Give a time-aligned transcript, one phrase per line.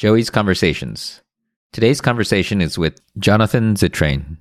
[0.00, 1.20] Joey's Conversations.
[1.74, 4.38] Today's conversation is with Jonathan Zittrain.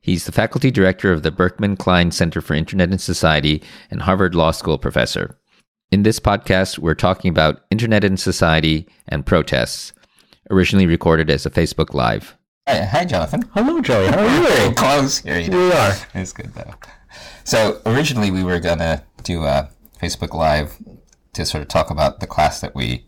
[0.00, 4.34] He's the faculty director of the Berkman Klein Center for Internet and Society and Harvard
[4.34, 5.38] Law School professor.
[5.90, 9.92] In this podcast, we're talking about Internet and Society and protests,
[10.50, 12.34] originally recorded as a Facebook Live.
[12.66, 13.42] Hi, hi Jonathan.
[13.52, 14.06] Hello, Joey.
[14.06, 14.48] How are you?
[14.48, 15.18] Very close.
[15.18, 15.92] Here, you Here we are.
[16.14, 16.72] It's good though.
[17.44, 19.68] So originally we were gonna do a
[20.00, 20.78] Facebook Live
[21.34, 23.04] to sort of talk about the class that we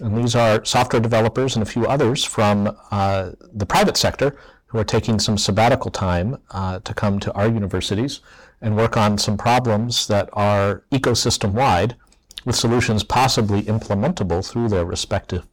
[0.01, 4.37] And these are software developers and a few others from uh, the private sector
[4.73, 8.21] who are taking some sabbatical time uh, to come to our universities
[8.63, 11.95] and work on some problems that are ecosystem wide
[12.47, 15.45] with solutions possibly implementable through their respective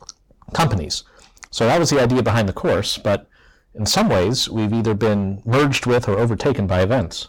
[0.53, 1.03] companies.
[1.51, 3.27] So that was the idea behind the course, but
[3.75, 7.27] in some ways we've either been merged with or overtaken by events.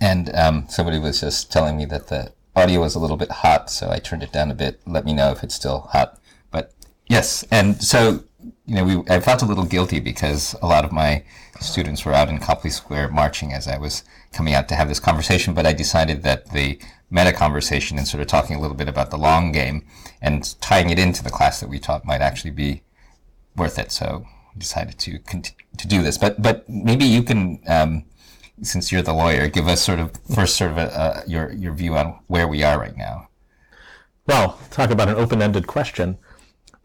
[0.00, 3.70] And um, somebody was just telling me that the audio was a little bit hot,
[3.70, 4.80] so I turned it down a bit.
[4.84, 6.18] Let me know if it's still hot.
[6.50, 6.72] But
[7.06, 8.24] yes, and so
[8.66, 11.24] you know, we I felt a little guilty because a lot of my
[11.60, 15.00] students were out in Copley Square marching as I was coming out to have this
[15.00, 15.54] conversation.
[15.54, 16.78] But I decided that the
[17.10, 19.84] meta conversation and sort of talking a little bit about the long game
[20.20, 22.82] and tying it into the class that we taught might actually be
[23.56, 23.92] worth it.
[23.92, 26.18] So I decided to cont- to do this.
[26.18, 27.60] But but maybe you can.
[27.66, 28.04] Um,
[28.62, 31.74] since you're the lawyer, give us sort of first sort of a, uh, your your
[31.74, 33.28] view on where we are right now.
[34.26, 36.18] Well, talk about an open ended question.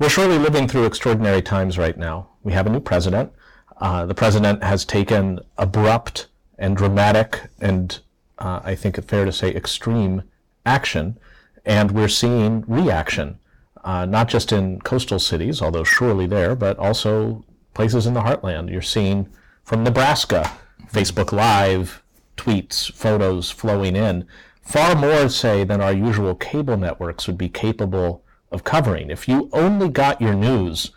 [0.01, 2.29] We're surely living through extraordinary times right now.
[2.41, 3.31] We have a new president.
[3.77, 6.25] Uh, the president has taken abrupt
[6.57, 7.99] and dramatic and
[8.39, 10.23] uh, I think it's fair to say extreme
[10.65, 11.19] action,
[11.67, 13.37] and we're seeing reaction,
[13.83, 17.45] uh, not just in coastal cities, although surely there, but also
[17.75, 18.71] places in the heartland.
[18.71, 19.29] You're seeing
[19.63, 20.51] from Nebraska,
[20.91, 22.01] Facebook Live,
[22.37, 24.25] tweets, photos flowing in,
[24.63, 29.09] far more, say, than our usual cable networks would be capable of covering.
[29.09, 30.91] If you only got your news,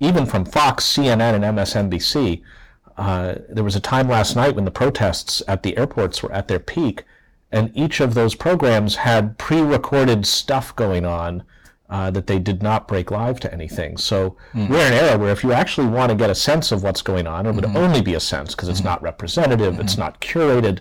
[0.00, 2.42] even from Fox, CNN, and MSNBC,
[2.96, 6.48] uh, there was a time last night when the protests at the airports were at
[6.48, 7.04] their peak,
[7.52, 11.42] and each of those programs had pre-recorded stuff going on
[11.90, 13.96] uh, that they did not break live to anything.
[13.96, 16.82] So we're in an era where if you actually want to get a sense of
[16.82, 20.20] what's going on, it would only be a sense because it's not representative, it's not
[20.20, 20.80] curated.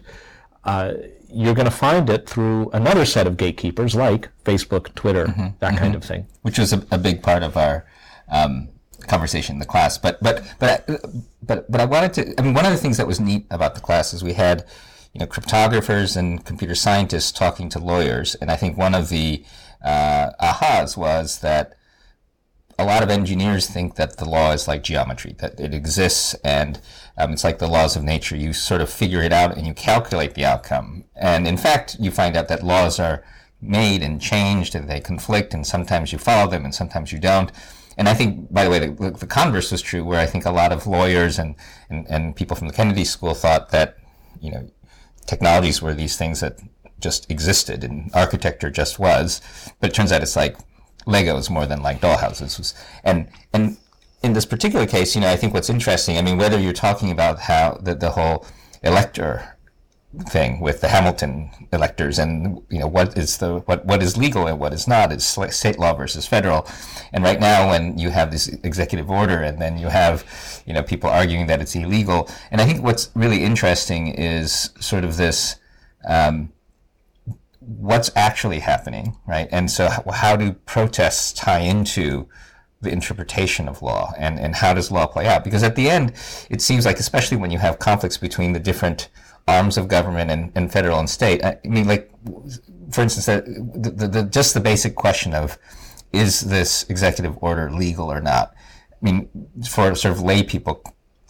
[0.64, 0.94] Uh,
[1.34, 5.26] you're going to find it through another set of gatekeepers like Facebook, Twitter,
[5.60, 6.28] that kind of thing.
[6.42, 7.86] which was a, a big part of our
[8.32, 8.70] um,
[9.08, 9.98] conversation in the class.
[9.98, 10.88] But but but
[11.42, 12.40] but but I wanted to.
[12.40, 14.66] I mean, one of the things that was neat about the class is we had
[15.14, 19.44] you know cryptographers and computer scientists talking to lawyers, and I think one of the
[19.84, 21.74] uh, ahas was that
[22.80, 26.80] a lot of engineers think that the law is like geometry, that it exists and
[27.18, 28.36] um, it's like the laws of nature.
[28.36, 31.06] You sort of figure it out and you calculate the outcome.
[31.16, 33.24] And in fact, you find out that laws are
[33.62, 37.52] made and changed and they conflict and sometimes you follow them and sometimes you don't.
[37.98, 40.52] And I think, by the way, the, the converse was true where I think a
[40.52, 41.56] lot of lawyers and,
[41.90, 43.98] and, and people from the Kennedy School thought that,
[44.42, 44.68] you know,
[45.28, 46.60] technologies were these things that
[47.00, 49.42] just existed and architecture just was.
[49.80, 50.58] But it turns out it's like
[51.06, 52.74] Legos more than like dollhouses.
[53.04, 53.78] And and
[54.24, 56.18] in this particular case, you know, I think what's interesting.
[56.18, 58.46] I mean, whether you're talking about how the the whole
[58.82, 59.58] elector
[60.30, 64.46] thing with the Hamilton electors and you know what is the what what is legal
[64.46, 66.68] and what is not is state law versus federal
[67.12, 70.24] and right now when you have this executive order and then you have
[70.68, 75.04] you know people arguing that it's illegal and I think what's really interesting is sort
[75.04, 75.56] of this
[76.08, 76.54] um,
[77.60, 82.30] what's actually happening right and so how, how do protests tie into
[82.84, 86.14] the interpretation of law and, and how does law play out because at the end
[86.50, 89.10] it seems like especially when you have conflicts between the different
[89.48, 91.44] arms of government and, and federal and state.
[91.44, 92.10] I mean, like,
[92.92, 95.58] for instance, the, the, the, just the basic question of
[96.12, 98.54] is this executive order legal or not?
[98.92, 99.30] I mean,
[99.68, 100.82] for sort of lay people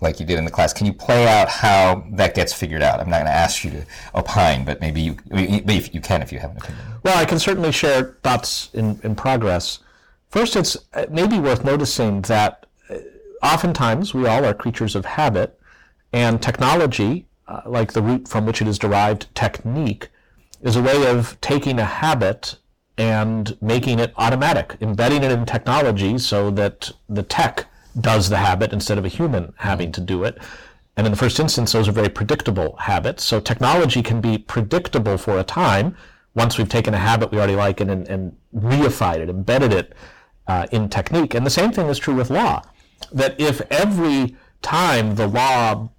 [0.01, 2.99] like you did in the class, can you play out how that gets figured out?
[2.99, 6.31] I'm not going to ask you to opine, but maybe you, maybe you can if
[6.31, 6.85] you have an opinion.
[7.03, 9.79] Well, I can certainly share thoughts in, in progress.
[10.33, 10.75] First, it's
[11.11, 12.65] maybe worth noticing that
[13.43, 15.59] oftentimes we all are creatures of habit,
[16.11, 20.09] and technology uh, like the root from which it is derived, technique,
[20.63, 22.57] is a way of taking a habit
[22.97, 27.67] and making it automatic, embedding it in technology so that the tech
[28.01, 30.39] does the habit instead of a human having to do it.
[30.97, 33.23] And in the first instance, those are very predictable habits.
[33.23, 35.95] So technology can be predictable for a time
[36.33, 39.93] once we've taken a habit we already like and, and reified it, embedded it
[40.47, 41.33] uh, in technique.
[41.33, 42.63] And the same thing is true with law.
[43.11, 45.89] That if every time the law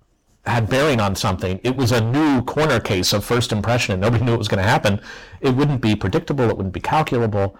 [0.46, 4.24] had bearing on something, it was a new corner case of first impression and nobody
[4.26, 5.00] knew it was going to happen,
[5.40, 7.56] it wouldn't be predictable, it wouldn't be calculable.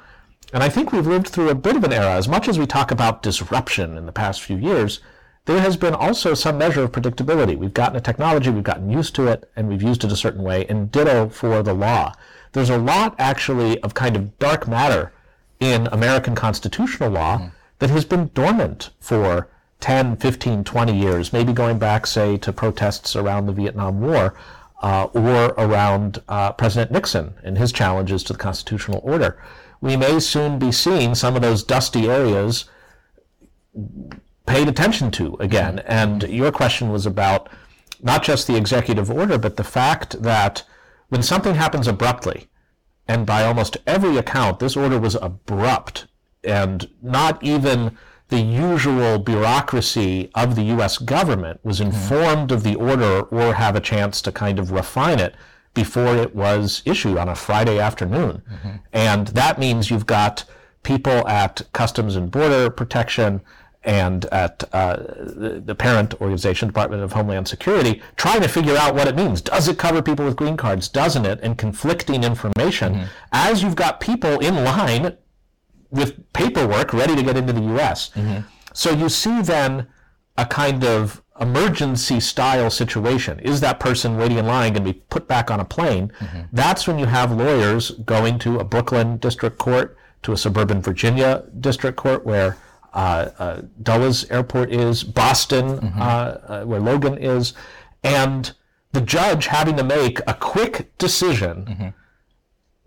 [0.53, 2.13] And I think we've lived through a bit of an era.
[2.13, 5.01] As much as we talk about disruption in the past few years,
[5.47, 7.57] there has been also some measure of predictability.
[7.57, 10.43] We've gotten a technology, we've gotten used to it, and we've used it a certain
[10.43, 12.15] way, and ditto for the law.
[12.53, 15.13] There's a lot actually of kind of dark matter
[15.65, 17.49] in American constitutional law mm-hmm.
[17.79, 19.49] that has been dormant for
[19.81, 24.35] 10, 15, 20 years, maybe going back, say, to protests around the Vietnam War
[24.83, 29.39] uh, or around uh, President Nixon and his challenges to the constitutional order.
[29.81, 32.67] We may soon be seeing some of those dusty areas
[34.47, 35.81] paid attention to again.
[35.81, 37.49] And your question was about
[38.03, 40.63] not just the executive order, but the fact that
[41.09, 42.49] when something happens abruptly,
[43.07, 46.07] and by almost every account, this order was abrupt
[46.43, 47.97] and not even
[48.29, 50.99] the usual bureaucracy of the U.S.
[50.99, 51.95] government was mm-hmm.
[51.95, 52.55] informed mm-hmm.
[52.55, 55.35] of the order or have a chance to kind of refine it
[55.75, 58.43] before it was issued on a Friday afternoon.
[58.51, 58.71] Mm-hmm.
[58.93, 60.45] And that means you've got
[60.83, 63.41] people at Customs and Border Protection
[63.85, 68.95] and at uh, the, the, parent organization, Department of Homeland Security, trying to figure out
[68.95, 69.43] what it means.
[69.43, 70.89] Does it cover people with green cards?
[70.89, 71.39] Doesn't it?
[71.43, 73.05] And conflicting information mm-hmm.
[73.33, 75.17] as you've got people in line
[75.91, 78.11] with paperwork ready to get into the U.S.
[78.11, 78.47] Mm-hmm.
[78.73, 79.87] So you see then
[80.37, 83.39] a kind of emergency style situation.
[83.41, 86.13] Is that person waiting in line going to be put back on a plane?
[86.21, 86.41] Mm-hmm.
[86.53, 91.45] That's when you have lawyers going to a Brooklyn district court, to a suburban Virginia
[91.61, 92.57] district court where
[92.95, 96.01] Dulles Airport is, Boston, mm-hmm.
[96.01, 97.53] Uh, uh, where Logan is,
[98.03, 98.53] and
[98.93, 101.89] the judge having to make a quick decision mm-hmm.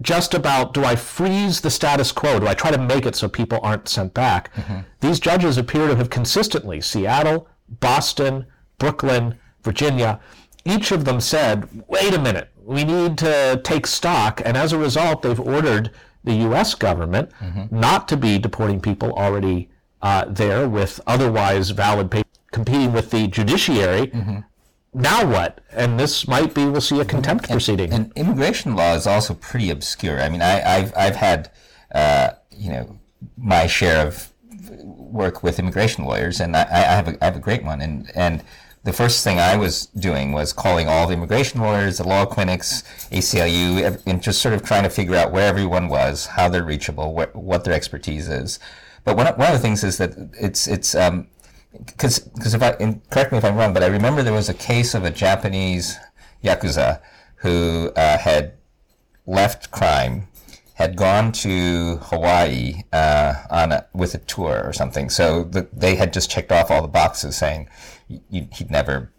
[0.02, 2.40] just about do I freeze the status quo?
[2.40, 4.54] Do I try to make it so people aren't sent back?
[4.56, 4.80] Mm-hmm.
[5.02, 8.46] These judges appear to have consistently, Seattle, Boston,
[8.78, 10.22] Brooklyn, Virginia,
[10.64, 14.42] each of them said, wait a minute, we need to take stock.
[14.46, 15.92] And as a result, they've ordered
[16.24, 16.76] the U.S.
[16.76, 17.78] government mm-hmm.
[17.78, 19.70] not to be deporting people already
[20.02, 24.08] uh, there with otherwise valid papers competing with the judiciary.
[24.08, 24.40] Mm-hmm.
[24.94, 25.62] Now what?
[25.72, 27.94] And this might be we'll see a contempt and, proceeding.
[27.94, 30.22] And immigration law is also pretty obscure.
[30.22, 31.52] I mean, I, have I've had
[31.94, 33.00] uh, you know
[33.38, 34.32] my share of
[34.84, 37.82] work with immigration lawyers, and I, I have a, I have a great one.
[37.82, 38.44] And and
[38.84, 42.84] the first thing I was doing was calling all the immigration lawyers, the law clinics,
[43.12, 47.14] ACLU, and just sort of trying to figure out where everyone was, how they're reachable,
[47.14, 48.60] what, what their expertise is.
[49.08, 52.74] But one, one of the things is that it's it's because um, because if I
[53.10, 55.98] correct me if I'm wrong, but I remember there was a case of a Japanese
[56.44, 57.00] yakuza
[57.36, 58.56] who uh, had
[59.26, 60.28] left crime,
[60.74, 65.10] had gone to Hawaii uh, on a, with a tour or something.
[65.10, 67.70] So the, they had just checked off all the boxes saying
[68.30, 69.14] he'd never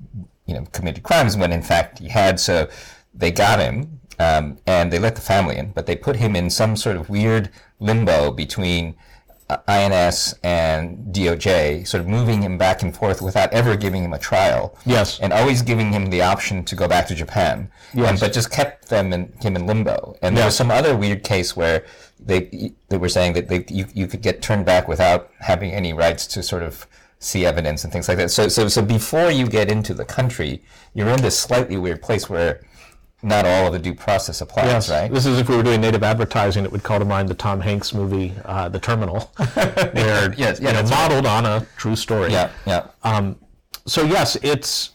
[0.44, 2.38] you know committed crimes when in fact he had.
[2.38, 2.68] So
[3.14, 6.50] they got him um, and they let the family in, but they put him in
[6.50, 7.48] some sort of weird
[7.80, 8.94] limbo between
[9.66, 14.18] INS and DOJ, sort of moving him back and forth without ever giving him a
[14.18, 14.76] trial.
[14.84, 15.18] Yes.
[15.20, 17.70] And always giving him the option to go back to Japan.
[17.94, 18.10] Yes.
[18.10, 20.16] And, but just kept them in, him in limbo.
[20.20, 20.48] And there yes.
[20.48, 21.84] was some other weird case where
[22.20, 25.92] they they were saying that they, you, you could get turned back without having any
[25.92, 26.86] rights to sort of
[27.20, 28.30] see evidence and things like that.
[28.30, 30.62] So, so, so before you get into the country,
[30.94, 32.60] you're in this slightly weird place where
[33.22, 34.90] not all of the due process applies, yes.
[34.90, 35.12] right?
[35.12, 37.60] This is if we were doing native advertising, it would call to mind the Tom
[37.60, 39.20] Hanks movie, uh, The Terminal,
[39.54, 41.44] where yes, yeah, you know, modeled right.
[41.44, 42.30] on a true story.
[42.30, 42.86] Yeah, yeah.
[43.02, 43.36] Um,
[43.86, 44.90] so yes, it's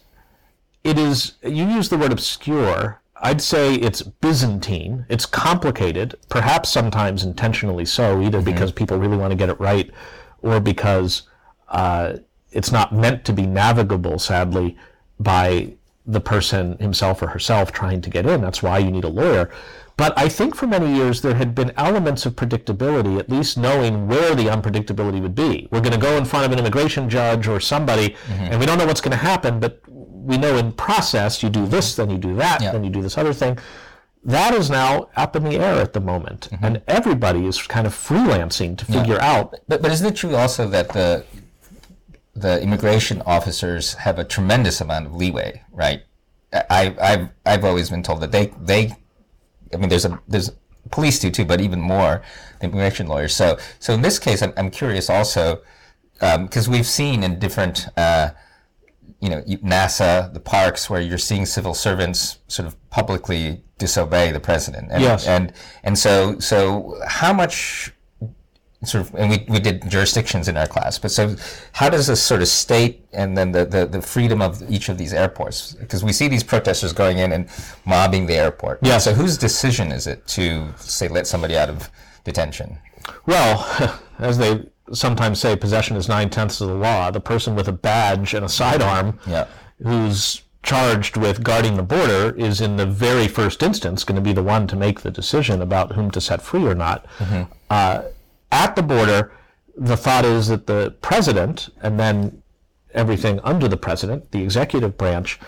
[0.84, 1.34] it is.
[1.42, 3.00] You use the word obscure.
[3.16, 5.06] I'd say it's Byzantine.
[5.08, 8.50] It's complicated, perhaps sometimes intentionally so, either mm-hmm.
[8.50, 9.90] because people really want to get it right,
[10.42, 11.22] or because
[11.68, 12.16] uh,
[12.52, 14.18] it's not meant to be navigable.
[14.18, 14.76] Sadly,
[15.20, 15.74] by
[16.06, 18.40] the person himself or herself trying to get in.
[18.40, 19.50] That's why you need a lawyer.
[19.96, 24.08] But I think for many years there had been elements of predictability, at least knowing
[24.08, 25.68] where the unpredictability would be.
[25.70, 28.44] We're going to go in front of an immigration judge or somebody, mm-hmm.
[28.44, 31.66] and we don't know what's going to happen, but we know in process you do
[31.66, 32.72] this, then you do that, yeah.
[32.72, 33.56] then you do this other thing.
[34.24, 36.64] That is now up in the air at the moment, mm-hmm.
[36.64, 39.32] and everybody is kind of freelancing to figure yeah.
[39.32, 39.54] out.
[39.68, 41.24] But, but isn't it true also that the
[42.34, 46.02] the immigration officers have a tremendous amount of leeway, right?
[46.52, 48.94] I, I've I've always been told that they they,
[49.72, 50.50] I mean, there's a there's
[50.90, 52.22] police do too, but even more
[52.60, 53.34] the immigration lawyers.
[53.34, 55.62] So so in this case, I'm I'm curious also
[56.14, 58.30] because um, we've seen in different uh,
[59.24, 64.40] you know, NASA, the parks, where you're seeing civil servants sort of publicly disobey the
[64.40, 64.88] president.
[64.90, 65.26] And, Yes.
[65.26, 67.93] And and so so how much
[68.86, 71.34] sort of and we, we did jurisdictions in our class but so
[71.72, 74.98] how does this sort of state and then the, the, the freedom of each of
[74.98, 77.48] these airports because we see these protesters going in and
[77.84, 78.98] mobbing the airport Yeah.
[78.98, 81.90] so whose decision is it to say let somebody out of
[82.24, 82.78] detention
[83.26, 87.10] Well, as they sometimes say, possession is nine tenths of the law.
[87.10, 89.46] The person with a badge and a sidearm Yeah.
[89.82, 94.32] who's charged with guarding the border is, in the very first instance, going to be
[94.32, 97.04] the one to make the decision about whom to set free or not.
[97.70, 98.02] Uh,
[98.54, 99.32] at the border,
[99.76, 102.42] the thought is that the president, and then
[102.94, 105.40] everything under the president, the executive branch,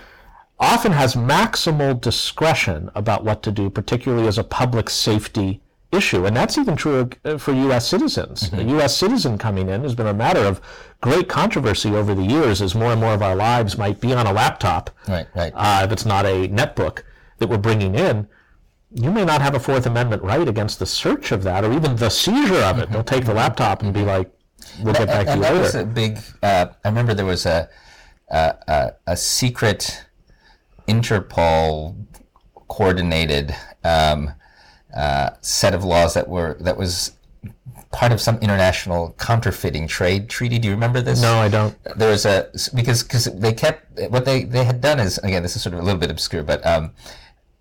[0.59, 5.61] often has maximal discretion about what to do, particularly as a public safety
[5.93, 6.27] issue.
[6.27, 7.87] And that's even true uh, for U.S.
[7.87, 8.53] citizens.
[8.53, 8.97] A U.S.
[8.97, 10.61] citizen coming in has been a matter of
[11.01, 14.27] great controversy over the years as more and more of our lives might be on
[14.27, 14.91] a laptop.
[15.07, 15.53] Right, right.
[15.55, 17.03] Uh, if it's not a netbook
[17.39, 18.27] that we're bringing in,
[18.97, 21.97] you may not have a Fourth Amendment right against the search of that or even
[21.97, 22.91] the seizure of it.
[22.91, 24.31] They'll take the laptop and be like,
[24.83, 25.87] we'll get back to and you that was later.
[25.87, 26.19] a big.
[26.43, 27.69] Uh, I remember there was a
[28.29, 30.05] a, a, a secret
[30.89, 31.95] Interpol
[32.69, 34.33] coordinated um,
[34.97, 37.13] uh, set of laws that were that was
[37.93, 40.59] part of some international counterfeiting trade treaty.
[40.59, 41.21] Do you remember this?
[41.21, 41.77] No, I don't.
[41.97, 45.55] there was a because because they kept what they they had done is again this
[45.55, 46.93] is sort of a little bit obscure but um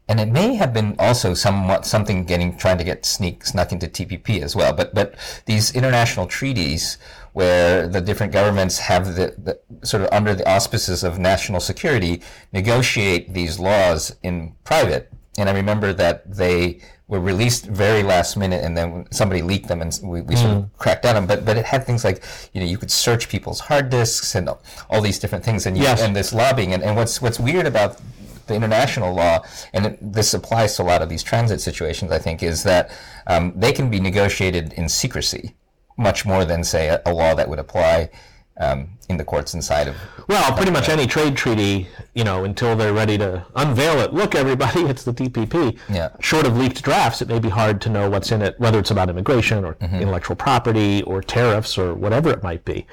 [0.08, 3.88] and it may have been also somewhat something getting trying to get sneak snuck into
[3.88, 6.98] TPP as well but but these international treaties
[7.34, 12.22] where the different governments have the, the sort of under the auspices of national security
[12.54, 18.64] negotiate these laws in private and I remember that they were released very last minute,
[18.64, 20.78] and then somebody leaked them, and we, we sort of hmm.
[20.78, 21.38] cracked down on them.
[21.38, 24.50] But but it had things like you know you could search people's hard disks and
[24.90, 26.02] all these different things, and you, Yes.
[26.02, 26.74] and this lobbying.
[26.74, 28.00] And, and what's what's weird about
[28.48, 29.40] the international law,
[29.74, 32.92] and it, this applies to a lot of these transit situations, I think, is that
[33.28, 35.56] um, they can be negotiated in secrecy,
[35.98, 38.10] much more than say a, a law that would apply
[38.58, 39.96] um, in the courts inside of.
[40.28, 44.14] Well, pretty much any trade treaty, you know, until they're ready to unveil it.
[44.14, 45.78] Look, everybody, it's the TPP.
[45.90, 46.10] Yeah.
[46.20, 48.92] Short of leaked drafts, it may be hard to know what's in it, whether it's
[48.92, 52.88] about immigration or intellectual property or tariffs or whatever it might be.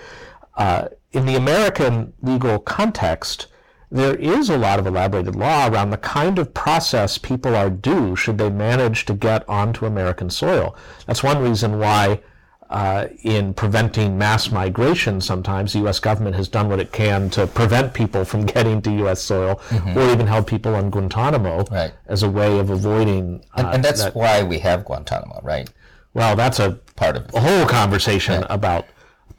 [0.56, 3.47] Uh, in the American legal context,
[3.92, 8.16] there is a lot of elaborated law around the kind of process people are due
[8.16, 10.75] should they manage to get onto American soil.
[11.06, 12.20] That's one reason why
[12.70, 15.99] uh, in preventing mass migration, sometimes the U.S.
[16.00, 19.20] government has done what it can to prevent people from getting to U.S.
[19.20, 19.61] soil,
[19.94, 21.75] or even held people on Guantanamo Mm-hmm.
[21.75, 21.92] Right.
[22.06, 23.44] as a way of avoiding.
[23.56, 25.68] And, uh, and that's that- why we have Guantanamo, right?
[26.14, 28.87] well, that's a Part of a whole conversation about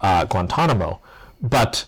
[0.02, 1.02] uh, Guantanamo.
[1.42, 1.86] But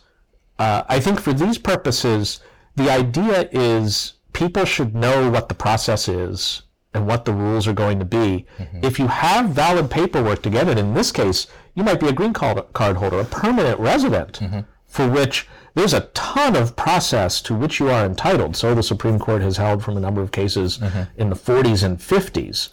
[0.58, 2.40] uh, I think for these purposes,
[2.76, 6.64] the idea is people should know what the process is
[6.94, 8.46] and what the rules are going to be.
[8.58, 8.80] Mm-hmm.
[8.84, 12.14] If you have valid paperwork to get it, in this case, you might be a
[12.14, 14.62] green card, card holder, a permanent resident, mm-hmm.
[14.86, 18.56] for which there's a ton of process to which you are entitled.
[18.56, 21.04] So the Supreme Court has held from a number of cases mm-hmm.
[21.20, 22.70] in the 40s and 50s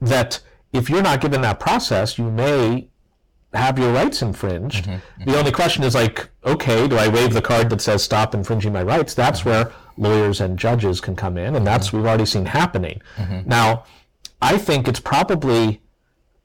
[0.00, 0.40] that
[0.72, 2.88] if you're not given that process, you may
[3.52, 4.88] have your rights infringed.
[5.26, 8.72] The only question is like, okay, do I wave the card that says stop infringing
[8.72, 9.14] my rights?
[9.14, 13.00] That's where lawyers and judges can come in, and that's we've already seen happening.
[13.46, 13.84] Now,
[14.40, 15.82] I think it's probably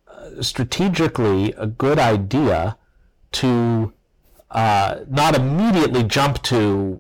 [0.08, 2.78] uh, strategically a good idea
[3.34, 3.94] to
[4.52, 7.00] uh, not immediately jump to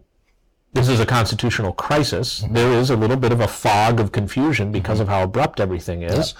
[0.73, 2.43] this is a constitutional crisis.
[2.51, 6.03] There is a little bit of a fog of confusion because of how abrupt everything
[6.03, 6.33] is.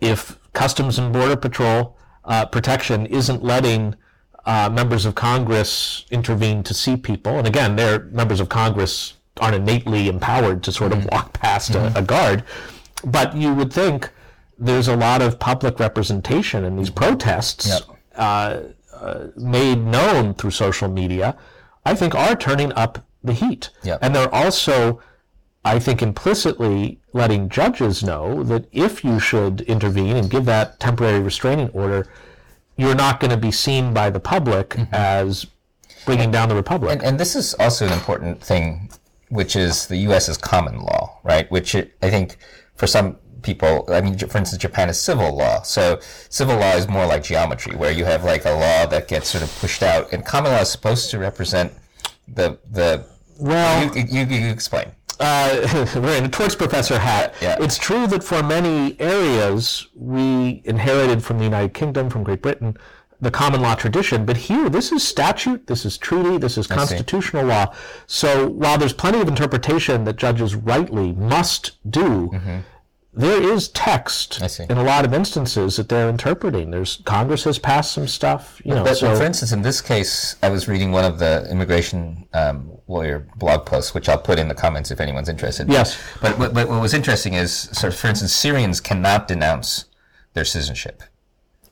[0.00, 3.94] If Customs and Border Patrol uh, protection isn't letting
[4.46, 9.56] uh, members of Congress intervene to see people, and again, they're members of Congress aren't
[9.56, 12.44] innately empowered to sort of walk past a, a guard,
[13.04, 14.10] but you would think
[14.58, 17.82] there's a lot of public representation in these protests Yep.
[18.16, 18.60] uh,
[18.94, 21.36] uh, made known through social media,
[21.84, 23.70] I think are turning up the heat.
[23.82, 23.98] Yep.
[24.02, 25.00] And they're also,
[25.64, 31.20] I think, implicitly letting judges know that if you should intervene and give that temporary
[31.20, 32.06] restraining order,
[32.76, 34.94] you're not going to be seen by the public mm-hmm.
[34.94, 35.46] as
[36.04, 36.92] bringing down the republic.
[36.92, 38.90] And, and this is also an important thing,
[39.28, 41.50] which is the U.S.'s common law, right?
[41.50, 42.36] Which it, I think
[42.76, 45.62] for some people, I mean, for instance, Japan is civil law.
[45.62, 49.28] So civil law is more like geometry, where you have like a law that gets
[49.28, 51.72] sort of pushed out, and common law is supposed to represent
[52.26, 53.06] the the.
[53.38, 54.92] Well- you, you, you explain.
[55.20, 57.34] Uh, wearing a torts professor hat.
[57.40, 57.56] Yeah.
[57.60, 62.76] It's true that for many areas we inherited from the United Kingdom, from Great Britain,
[63.20, 64.24] the common law tradition.
[64.24, 67.74] But here, this is statute, this is treaty, this is constitutional law.
[68.06, 72.58] So while there's plenty of interpretation that judges rightly must do, mm-hmm.
[73.16, 76.70] There is text in a lot of instances that they're interpreting.
[76.70, 78.84] There's Congress has passed some stuff, you know.
[78.84, 82.72] But, so, for instance, in this case, I was reading one of the immigration um,
[82.88, 85.68] lawyer blog posts, which I'll put in the comments if anyone's interested.
[85.68, 86.02] Yes.
[86.20, 89.84] But, but, but what was interesting is, sort of, for instance, Syrians cannot denounce
[90.32, 91.02] their citizenship.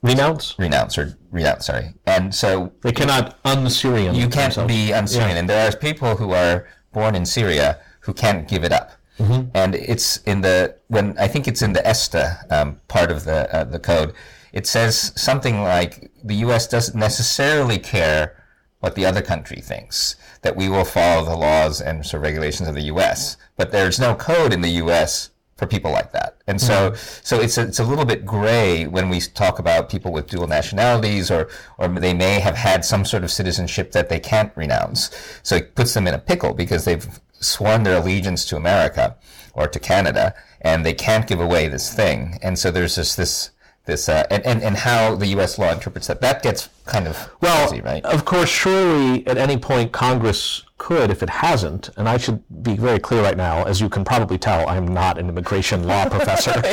[0.03, 0.59] Renounce?
[0.59, 1.95] Renounce or renounce, sorry.
[2.07, 4.15] And so they cannot un-Syrian.
[4.15, 4.73] You can't themselves.
[4.73, 5.39] be un-Syrian, yeah.
[5.39, 8.91] and there are people who are born in Syria who can't give it up.
[9.19, 9.51] Mm-hmm.
[9.55, 13.55] And it's in the when I think it's in the ESTA um, part of the
[13.55, 14.15] uh, the code.
[14.53, 16.67] It says something like the U.S.
[16.67, 18.45] doesn't necessarily care
[18.81, 20.17] what the other country thinks.
[20.43, 23.37] That we will follow the laws and sort of regulations of the U.S.
[23.57, 25.31] But there's no code in the U.S
[25.63, 26.39] for people like that.
[26.49, 27.21] And so, mm-hmm.
[27.23, 30.49] so it's a, it's a little bit gray when we talk about people with dual
[30.49, 35.11] nationalities, or or they may have had some sort of citizenship that they can't renounce.
[35.45, 37.07] So it puts them in a pickle because they've
[37.43, 39.17] sworn their allegiance to America
[39.55, 42.39] or to Canada, and they can't give away this thing.
[42.43, 43.51] And so there's just this
[43.85, 45.59] this uh, and, and and how the U.S.
[45.59, 46.21] law interprets that.
[46.21, 48.05] That gets kind of well, fuzzy, right?
[48.05, 52.77] Of course, surely at any point Congress could, if it hasn't, and I should be
[52.77, 56.09] very clear right now, as you can probably tell, I am not an immigration law
[56.17, 56.53] professor.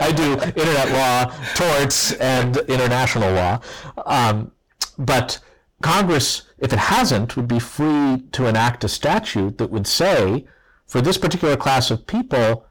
[0.00, 3.60] I do internet law, torts, and international law.
[4.06, 4.52] Um,
[4.96, 5.38] but
[5.82, 10.46] Congress, if it hasn't, would be free to enact a statute that would say,
[10.86, 12.64] for this particular class of people,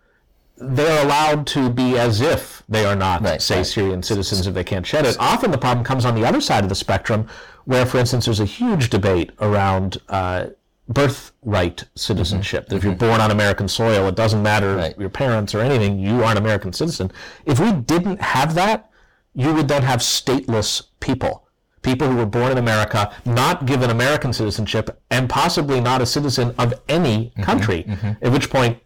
[0.57, 3.65] they're allowed to be as if they are not, right, say, right.
[3.65, 5.15] Syrian citizens if they can't shed it.
[5.19, 7.27] Often the problem comes on the other side of the spectrum,
[7.65, 10.47] where, for instance, there's a huge debate around uh,
[10.89, 12.63] birthright citizenship.
[12.63, 12.69] Mm-hmm.
[12.71, 14.97] That if you're born on American soil, it doesn't matter right.
[14.97, 17.11] your parents or anything, you are an American citizen.
[17.45, 18.89] If we didn't have that,
[19.33, 21.46] you would then have stateless people.
[21.81, 26.53] People who were born in America, not given American citizenship, and possibly not a citizen
[26.57, 27.43] of any mm-hmm.
[27.43, 27.83] country.
[27.83, 28.25] Mm-hmm.
[28.25, 28.79] At which point,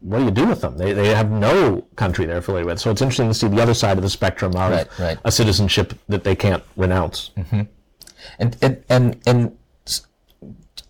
[0.00, 0.76] what do you do with them?
[0.76, 2.80] They, they have no country they're affiliated with.
[2.80, 5.18] So it's interesting to see the other side of the spectrum of right, right.
[5.24, 7.30] a citizenship that they can't renounce.
[7.36, 7.62] Mm-hmm.
[8.38, 9.56] And, and, and, and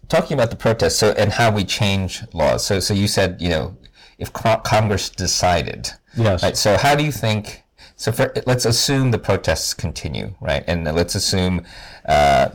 [0.09, 2.65] talking about the protests, so and how we change laws.
[2.65, 3.77] So, so you said, you know,
[4.19, 6.43] if Congress decided, yes.
[6.43, 7.62] Right, so how do you think?
[8.03, 10.65] So, for, let's assume the protests continue, right?
[10.67, 11.65] And let's assume
[12.05, 12.49] uh,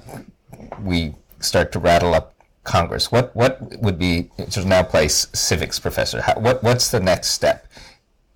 [0.83, 2.33] we start to rattle up
[2.65, 3.13] Congress.
[3.13, 6.21] What what would be of now place civics professor?
[6.21, 7.65] How, what what's the next step?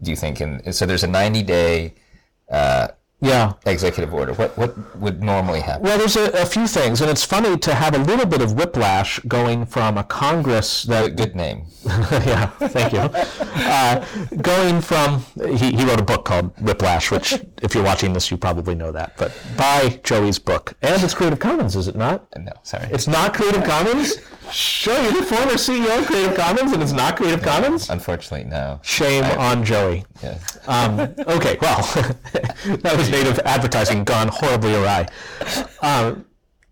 [0.02, 0.40] Do you think?
[0.40, 1.96] And so there's a 90 day
[2.50, 2.88] uh,
[3.22, 3.54] yeah.
[3.66, 4.34] executive order?
[4.34, 5.84] What what would normally happen?
[5.84, 8.54] Well, there's a, a, few things, and it's funny to have a little bit of
[8.54, 11.66] whiplash going from a Congress that good, good name.
[11.86, 13.10] yeah, thank you.
[13.64, 14.04] Uh,
[14.42, 15.24] going from
[15.56, 18.92] he, he wrote a book called Whiplash, which if you're watching this, you probably know
[18.92, 19.16] that.
[19.18, 22.26] But by Joey's book, and it's Creative Commons, is it not?
[22.38, 24.18] No, sorry, it's not Creative Commons.
[24.52, 27.90] Sure, you're the former CEO of Creative Commons, and it's not Creative Commons.
[27.90, 28.80] Unfortunately, no.
[28.84, 30.06] Shame I, on Joey.
[30.22, 30.38] Yeah.
[30.68, 31.82] Um, okay, well,
[32.66, 35.08] that was native advertising gone horribly awry.
[35.82, 36.26] Um,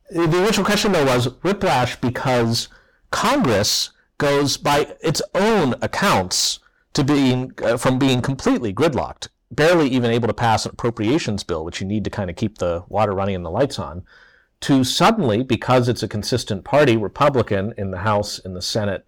[0.10, 2.68] the original question, though, was whiplash because
[3.12, 6.60] Congress goes by its own accounts
[6.94, 11.63] to being uh, from being completely gridlocked, barely even able to pass an appropriations bill,
[11.63, 14.04] which you need to kind of keep the water running and the lights on
[14.62, 19.06] to suddenly, because it's a consistent party, Republican in the House, in the Senate,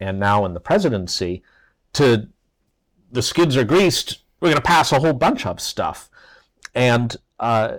[0.00, 1.42] and now in the presidency,
[1.92, 2.28] to
[3.12, 6.08] the skids are greased, we're going to pass a whole bunch of stuff.
[6.74, 7.78] And uh,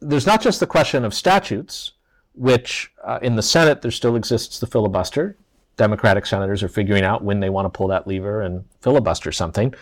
[0.00, 1.92] there's not just the question of statutes,
[2.34, 5.36] which uh, in the Senate there still exists the filibuster.
[5.76, 9.74] Democratic senators are figuring out when they want to pull that lever and filibuster something.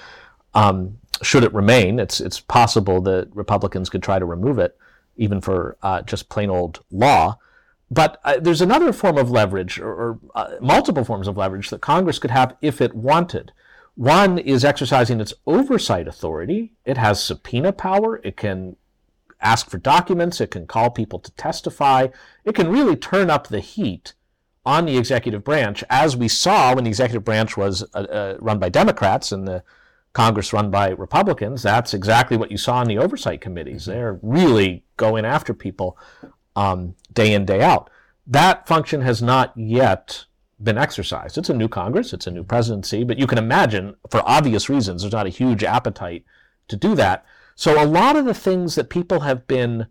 [0.54, 4.76] Um, should it remain, it's it's possible that Republicans could try to remove it
[5.16, 7.38] even for uh, just plain old law.
[7.90, 11.80] But uh, there's another form of leverage, or, or uh, multiple forms of leverage, that
[11.80, 13.52] Congress could have if it wanted.
[13.94, 16.72] One is exercising its oversight authority.
[16.84, 18.20] It has subpoena power.
[18.24, 18.76] It can
[19.40, 20.40] ask for documents.
[20.40, 22.08] It can call people to testify.
[22.44, 24.14] It can really turn up the heat
[24.66, 28.58] on the executive branch, as we saw when the executive branch was uh, uh, run
[28.58, 29.62] by Democrats and the
[30.14, 33.82] Congress run by Republicans, that's exactly what you saw in the oversight committees.
[33.82, 33.90] Mm-hmm.
[33.90, 35.98] They're really going after people
[36.56, 37.90] um, day in, day out.
[38.26, 40.24] That function has not yet
[40.62, 41.36] been exercised.
[41.36, 45.02] It's a new Congress, it's a new presidency, but you can imagine, for obvious reasons,
[45.02, 46.24] there's not a huge appetite
[46.68, 47.26] to do that.
[47.56, 49.88] So a lot of the things that people have been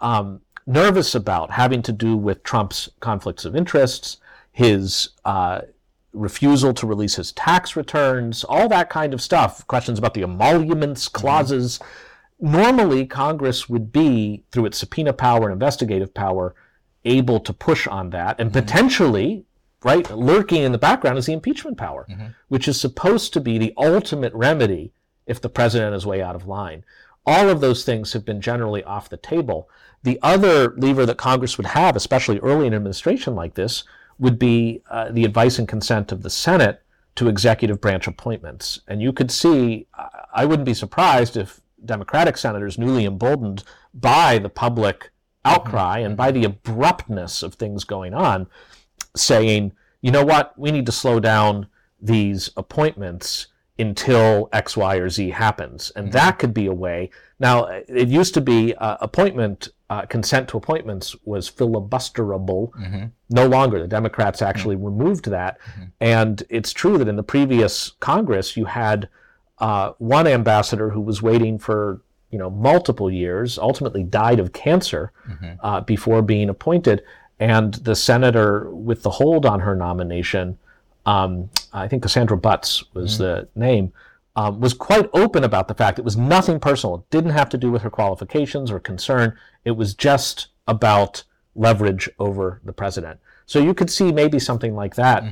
[0.00, 4.18] um, nervous about having to do with Trump's conflicts of interests,
[4.50, 5.62] his uh,
[6.12, 11.08] refusal to release his tax returns, all that kind of stuff, questions about the emoluments
[11.08, 11.18] mm-hmm.
[11.18, 11.78] clauses.
[11.78, 12.52] Mm-hmm.
[12.52, 16.54] normally Congress would be, through its subpoena power and investigative power,
[17.04, 19.44] able to push on that and potentially,
[19.82, 22.06] right, lurking in the background is the impeachment power,
[22.48, 24.92] which is supposed to be the ultimate remedy
[25.26, 26.84] if the president is way out of line.
[27.24, 29.68] All of those things have been generally off the table.
[30.02, 33.84] The other lever that Congress would have, especially early in an administration like this,
[34.18, 36.82] would be uh, the advice and consent of the Senate
[37.14, 38.80] to executive branch appointments.
[38.88, 39.86] And you could see,
[40.32, 45.10] I wouldn't be surprised if Democratic senators, newly emboldened by the public
[45.44, 48.46] outcry and by the abruptness of things going on,
[49.16, 51.66] saying, you know what, we need to slow down
[52.00, 53.48] these appointments
[53.78, 55.90] until X, Y, or Z happens.
[55.96, 57.10] And that could be a way.
[57.38, 62.62] Now, it used to be uh, appointment, uh, consent to appointments was filibusterable.
[63.30, 63.76] No longer.
[63.78, 65.52] The Democrats actually removed that.
[66.00, 69.08] And it's true that in the previous Congress, you had
[69.58, 72.00] uh, one ambassador who was waiting for
[72.30, 75.12] you know multiple years, ultimately died of cancer
[75.68, 77.02] uh, before being appointed,
[77.38, 80.56] and the senator with the hold on her nomination,
[81.04, 83.92] um, I think Cassandra Butts was the name,
[84.36, 86.96] um, was quite open about the fact it was nothing personal.
[86.96, 89.36] It didn't have to do with her qualifications or concern.
[89.64, 93.20] It was just about leverage over the president.
[93.46, 95.24] So you could see maybe something like that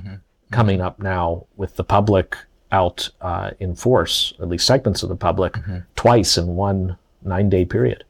[0.50, 2.36] coming up now with the public
[2.72, 5.56] out uh, in force, at least segments of the public,
[5.96, 8.04] twice in one nine day period.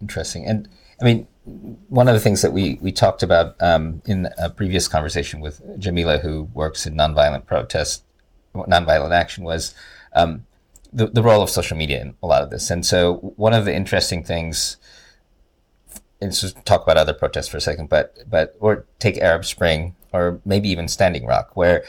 [0.00, 0.44] Interesting.
[0.46, 0.68] And
[1.00, 1.26] I mean,
[1.88, 5.60] one of the things that we, we talked about um, in a previous conversation with
[5.78, 8.04] Jamila, who works in nonviolent protest,
[8.54, 9.74] nonviolent action, was
[10.14, 10.46] um,
[10.92, 12.70] the, the role of social media in a lot of this.
[12.70, 14.76] And so, one of the interesting things,
[16.20, 19.96] and just talk about other protests for a second, but but or take Arab Spring
[20.12, 21.84] or maybe even Standing Rock, where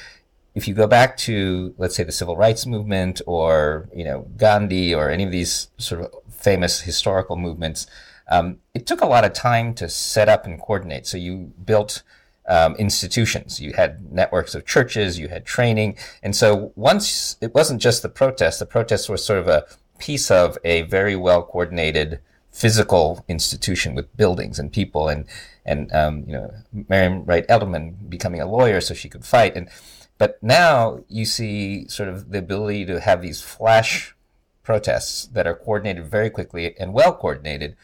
[0.56, 4.94] if you go back to let's say the civil rights movement or you know Gandhi
[4.94, 7.88] or any of these sort of famous historical movements,
[8.30, 11.06] um, it took a lot of time to set up and coordinate.
[11.06, 12.04] So you built
[12.48, 17.82] um, institutions, you had networks of churches, you had training, and so once it wasn't
[17.82, 18.60] just the protest.
[18.60, 19.66] The protest was sort of a
[19.98, 22.20] piece of a very well coordinated
[22.52, 25.26] physical institution with buildings and people and
[25.66, 26.54] and um, you know
[26.90, 29.56] Marian Wright Edelman becoming a lawyer so she could fight.
[29.56, 29.70] And
[30.18, 34.16] but now you see sort of the ability to have these flash
[34.62, 37.76] protests that are coordinated very quickly and well coordinated,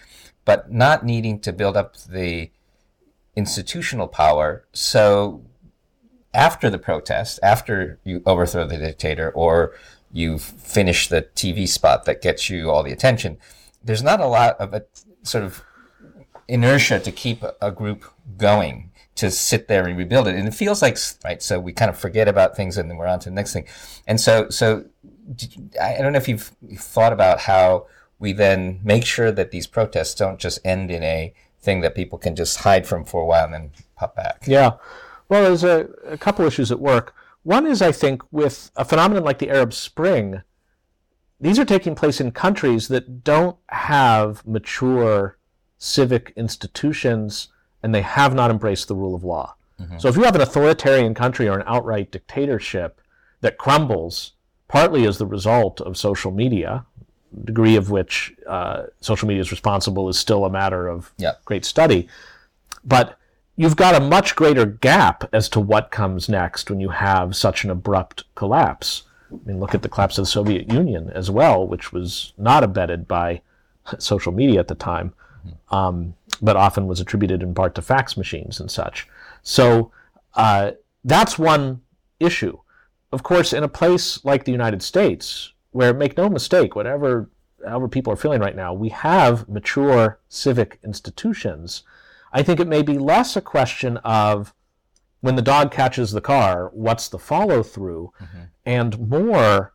[0.45, 2.51] but not needing to build up the
[3.35, 4.65] institutional power.
[4.73, 5.43] So
[6.33, 9.73] after the protest, after you overthrow the dictator or
[10.11, 13.37] you finish the TV spot that gets you all the attention,
[13.83, 14.83] there's not a lot of a
[15.23, 15.63] sort of
[16.47, 18.05] inertia to keep a group
[18.37, 20.35] going to sit there and rebuild it.
[20.35, 23.07] And it feels like, right, so we kind of forget about things and then we're
[23.07, 23.67] on to the next thing.
[24.07, 24.85] And so, so
[25.37, 27.87] you, I don't know if you've thought about how
[28.17, 32.17] we then make sure that these protests don't just end in a thing that people
[32.17, 34.43] can just hide from for a while and then pop back.
[34.47, 34.73] Yeah.
[35.27, 37.13] Well, there's a, a couple issues at work.
[37.43, 40.41] One is, I think, with a phenomenon like the Arab Spring,
[41.39, 45.37] these are taking place in countries that don't have mature
[45.77, 47.47] civic institutions
[47.81, 49.55] and they have not embraced the rule of law.
[49.79, 49.99] Mm-hmm.
[49.99, 53.01] So if you have an authoritarian country or an outright dictatorship
[53.41, 54.33] that crumbles
[54.67, 56.85] partly as the result of social media,
[57.45, 61.33] degree of which uh, social media is responsible is still a matter of Yeah.
[61.45, 62.07] great study.
[62.83, 63.17] But
[63.55, 67.63] you've got a much greater gap as to what comes next when you have such
[67.63, 69.03] an abrupt collapse.
[69.31, 72.63] I mean, look at the collapse of the Soviet Union as well, which was not
[72.63, 73.41] abetted by
[73.99, 75.13] social media at the time,
[75.71, 79.07] um, but often was attributed in part to fax machines and such.
[79.43, 79.91] So
[80.35, 80.71] uh,
[81.03, 81.81] that's one
[82.19, 82.57] issue.
[83.11, 87.29] Of course, in a place like the United States, where make no mistake, whatever
[87.65, 91.83] however people are feeling right now, we have mature civic institutions.
[92.31, 94.53] I think it may be less a question of
[95.21, 98.43] when the dog catches the car, what's the follow through, mm-hmm.
[98.65, 99.73] and more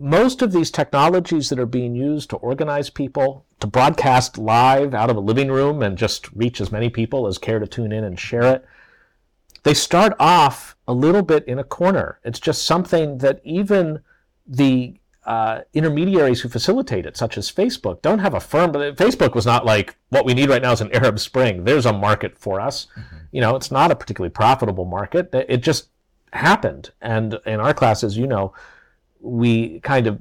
[0.00, 5.10] most of these technologies that are being used to organize people, to broadcast live out
[5.10, 8.02] of a living room and just reach as many people as care to tune in
[8.02, 8.64] and share it,
[9.62, 12.18] they start off a little bit in a corner.
[12.24, 14.00] It's just something that even
[14.46, 18.72] the uh, intermediaries who facilitate it, such as Facebook, don't have a firm.
[18.72, 21.64] But Facebook was not like what we need right now is an Arab Spring.
[21.64, 22.86] There's a market for us.
[23.30, 25.30] You know, it's not a particularly profitable market.
[25.32, 25.88] It just
[26.32, 26.90] happened.
[27.00, 28.52] And in our classes, you know,
[29.20, 30.20] we kind of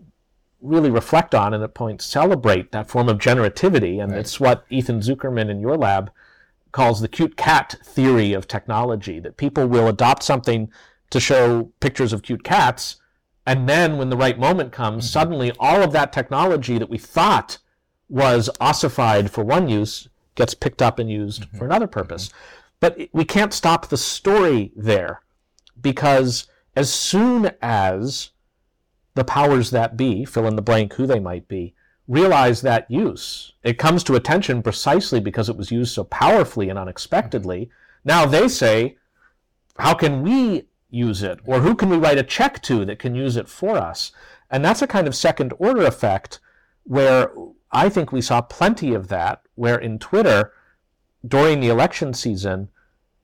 [0.62, 4.04] really reflect on and at points celebrate that form of generativity.
[4.04, 6.12] And it's what Ethan Zuckerman in your lab
[6.72, 10.70] calls the cute cat theory of technology that people will adopt something
[11.10, 12.98] to show pictures of cute cats
[13.50, 15.12] And then when the right moment comes, mm-hmm.
[15.12, 17.58] suddenly all of that technology that we thought
[18.08, 21.58] was ossified for one use gets picked up and used mm-hmm.
[21.58, 22.00] for another mm-hmm.
[22.00, 22.30] purpose.
[22.80, 25.24] But we can't stop the story there
[25.82, 28.30] because as soon as
[29.16, 31.74] the powers that be, fill in the blank who they might be,
[32.08, 36.78] realize that use, it comes to attention precisely because it was used so powerfully and
[36.78, 37.72] unexpectedly.
[38.06, 38.98] Now they say,
[39.80, 41.40] how can we use it?
[41.46, 44.12] Or who can we write a check to that can use it for us?
[44.50, 46.40] And that's a kind of second order effect
[46.84, 47.32] where
[47.72, 50.52] I think we saw plenty of that, where in Twitter,
[51.28, 52.70] during the election season,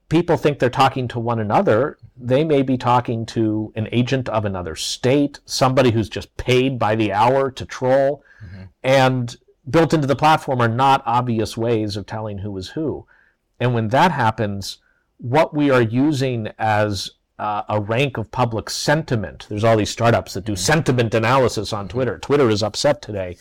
[0.08, 1.98] people think they're talking to one another.
[2.16, 6.94] They may be talking to an agent of another state, somebody who's just paid by
[6.94, 8.22] the hour to troll.
[8.44, 8.62] Mm-hmm.
[8.84, 9.36] And
[9.68, 13.06] built into the platform are not obvious ways of telling who is who.
[13.58, 14.78] And when that happens,
[15.18, 20.34] what we are using as uh, a rank of public sentiment, there's all these startups
[20.34, 22.18] that do sentiment analysis on Twitter.
[22.18, 23.36] Twitter is upset today.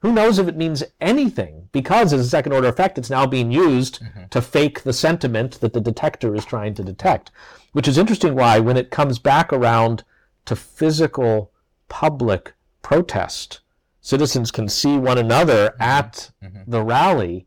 [0.00, 1.68] Who knows if it means anything?
[1.72, 4.26] Because as a second order effect, it's now being used mm-hmm.
[4.30, 7.30] to fake the sentiment that the detector is trying to detect.
[7.72, 10.04] Which is interesting why, when it comes back around
[10.44, 11.50] to physical
[11.88, 13.60] public protest,
[14.00, 15.82] citizens can see one another mm-hmm.
[15.82, 16.70] at mm-hmm.
[16.70, 17.46] the rally.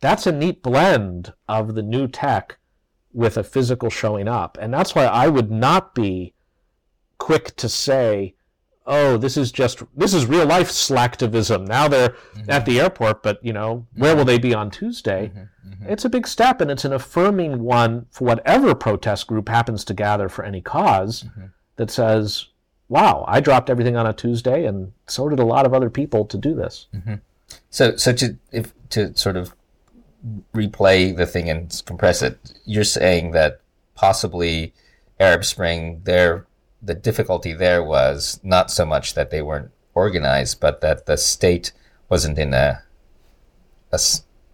[0.00, 2.58] That's a neat blend of the new tech
[3.16, 4.58] with a physical showing up.
[4.60, 6.34] And that's why I would not be
[7.16, 8.34] quick to say,
[8.86, 11.66] oh, this is just, this is real life slacktivism.
[11.66, 12.50] Now they're mm-hmm.
[12.50, 15.32] at the airport, but, you know, where will they be on Tuesday?
[15.34, 15.70] Mm-hmm.
[15.70, 15.92] Mm-hmm.
[15.92, 19.94] It's a big step and it's an affirming one for whatever protest group happens to
[19.94, 21.24] gather for any because
[21.76, 22.48] that says,
[22.90, 26.26] wow, I dropped everything on a Tuesday and so did a lot of other people
[26.26, 26.86] to do this.
[27.70, 29.54] So, so to if to sort of
[30.54, 33.60] replay the thing and compress it, you're saying that
[33.94, 34.74] possibly
[35.18, 36.46] Arab Spring, there
[36.82, 41.72] the difficulty there was not so much that they weren't organized, but that the state
[42.08, 42.82] wasn't in a,
[43.92, 43.98] a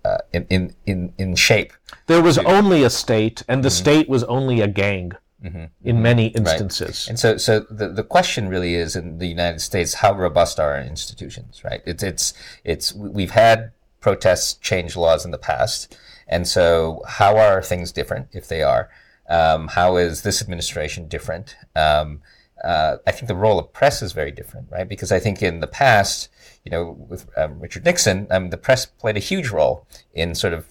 [0.05, 1.73] uh, in, in in in shape.
[2.07, 3.85] There was only a state, and the mm-hmm.
[3.85, 5.13] state was only a gang
[5.45, 5.65] mm-hmm.
[5.83, 6.03] in mm-hmm.
[6.03, 7.09] many instances.
[7.09, 10.75] And so, so the, the question really is in the United States, how robust are
[10.75, 11.83] our institutions, right?
[11.87, 13.73] It's, it's, it's, we've had
[14.03, 15.97] protests change laws in the past.
[16.29, 18.91] And so how are things different if they are?
[19.31, 21.57] Um, how is this administration different?
[21.75, 22.21] Um,
[22.63, 24.89] uh, I think the role of press is very different, right?
[24.89, 26.29] Because I think in the past,
[26.65, 30.53] you know, with um, Richard Nixon, um, the press played a huge role in sort
[30.53, 30.67] of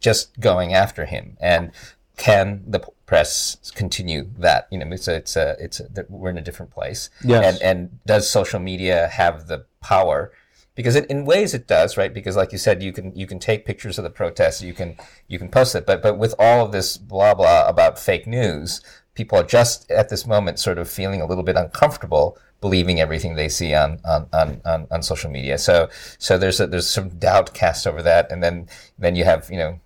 [0.00, 1.36] just going after him.
[1.40, 1.72] And
[2.16, 4.68] can the press continue that?
[4.70, 7.10] You know, it's a, it's a, it's a, that we're in a different place.
[7.24, 7.54] Yes.
[7.54, 10.32] And, and does social media have the power?
[10.74, 12.12] Because it, in ways it does, right?
[12.12, 14.96] Because like you said, you can, you can take pictures of the protests, you can,
[15.28, 15.84] you can post it.
[15.86, 18.80] But, but with all of this blah, blah about fake news,
[19.14, 23.34] people are just at this moment sort of feeling a little bit uncomfortable believing everything
[23.34, 25.58] they see on, on, on, on, on social media.
[25.58, 28.30] So, so there's a, there's some doubt cast over that.
[28.30, 29.80] And then, then you have, you know,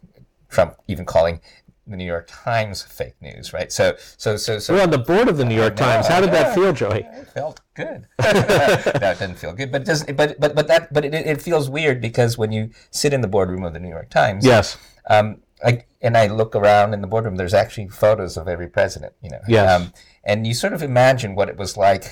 [0.49, 1.41] Trump even calling
[1.87, 3.71] the New York Times fake news, right?
[3.71, 4.75] So, so, so, so.
[4.75, 6.07] We're on the board of the New York Times.
[6.07, 7.07] How did that feel, Joey?
[7.13, 8.07] It felt good.
[8.23, 10.17] no, it didn't feel good, but it doesn't.
[10.17, 13.29] But but but that but it, it feels weird because when you sit in the
[13.29, 14.79] boardroom of the New York Times, Yes.
[15.11, 19.15] um, I, and I look around in the boardroom, there's actually photos of every president,
[19.23, 19.41] you know.
[19.49, 19.71] Yes.
[19.81, 19.93] Um,
[20.25, 22.05] and you sort of imagine what it was like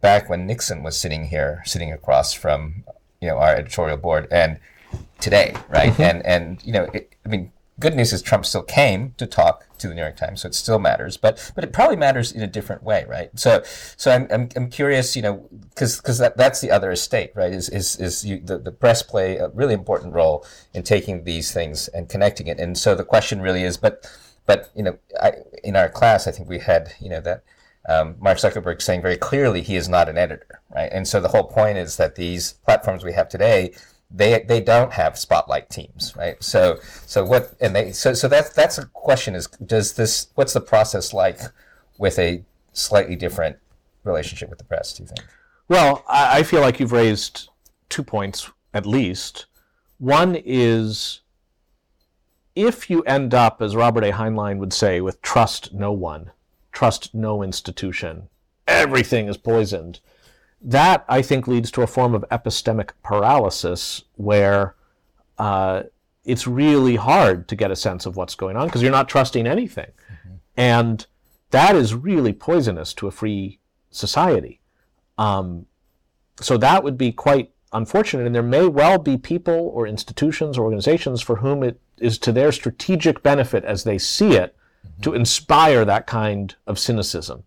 [0.00, 2.84] back when Nixon was sitting here, sitting across from,
[3.20, 4.58] you know, our editorial board, and
[5.20, 5.98] today, right?
[6.00, 9.66] And and you know, it, I mean, good news is Trump still came to talk
[9.78, 12.42] to the New York Times, so it still matters, but but it probably matters in
[12.42, 13.30] a different way, right?
[13.38, 13.62] So
[13.96, 17.52] so I'm I'm, I'm curious, you know, because because that, that's the other estate, right?
[17.52, 21.52] Is is is you, the the press play a really important role in taking these
[21.52, 24.08] things and connecting it, and so the question really is, but
[24.46, 25.32] but you know, I,
[25.62, 27.44] in our class, I think we had you know that
[27.88, 30.90] um, Mark Zuckerberg saying very clearly he is not an editor, right?
[30.92, 33.72] And so the whole point is that these platforms we have today,
[34.14, 36.42] they they don't have spotlight teams, right?
[36.42, 40.52] So so what and they so so that's that's a question is does this what's
[40.52, 41.40] the process like
[41.98, 43.56] with a slightly different
[44.04, 44.94] relationship with the press?
[44.94, 45.26] Do you think?
[45.68, 47.48] Well, I, I feel like you've raised
[47.88, 49.46] two points at least.
[49.98, 51.20] One is
[52.54, 54.12] if you end up, as Robert A.
[54.12, 56.30] Heinlein would say, with trust no one,
[56.70, 58.28] trust no institution,
[58.68, 60.00] everything is poisoned.
[60.64, 64.74] That, I think, leads to a form of epistemic paralysis where
[65.38, 65.82] uh,
[66.24, 69.46] it's really hard to get a sense of what's going on because you're not trusting
[69.46, 69.92] anything.
[70.56, 71.06] And
[71.50, 74.60] that is really poisonous to a free society.
[75.18, 75.66] Um,
[76.40, 78.26] so that would be quite unfortunate.
[78.26, 82.32] And there may well be people or institutions or organizations for whom it is to
[82.32, 84.56] their strategic benefit as they see it
[85.02, 87.44] to inspire that kind of cynicism.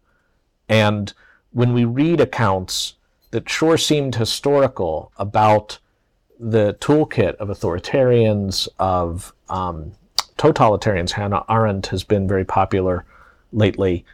[0.69, 1.13] And
[1.51, 2.93] when we read accounts
[3.31, 5.79] that sure seemed historical about
[6.39, 9.93] the toolkit of authoritarians, of um,
[10.37, 11.11] totalitarians.
[11.11, 13.05] Hannah Arendt has been very popular
[13.51, 14.05] lately.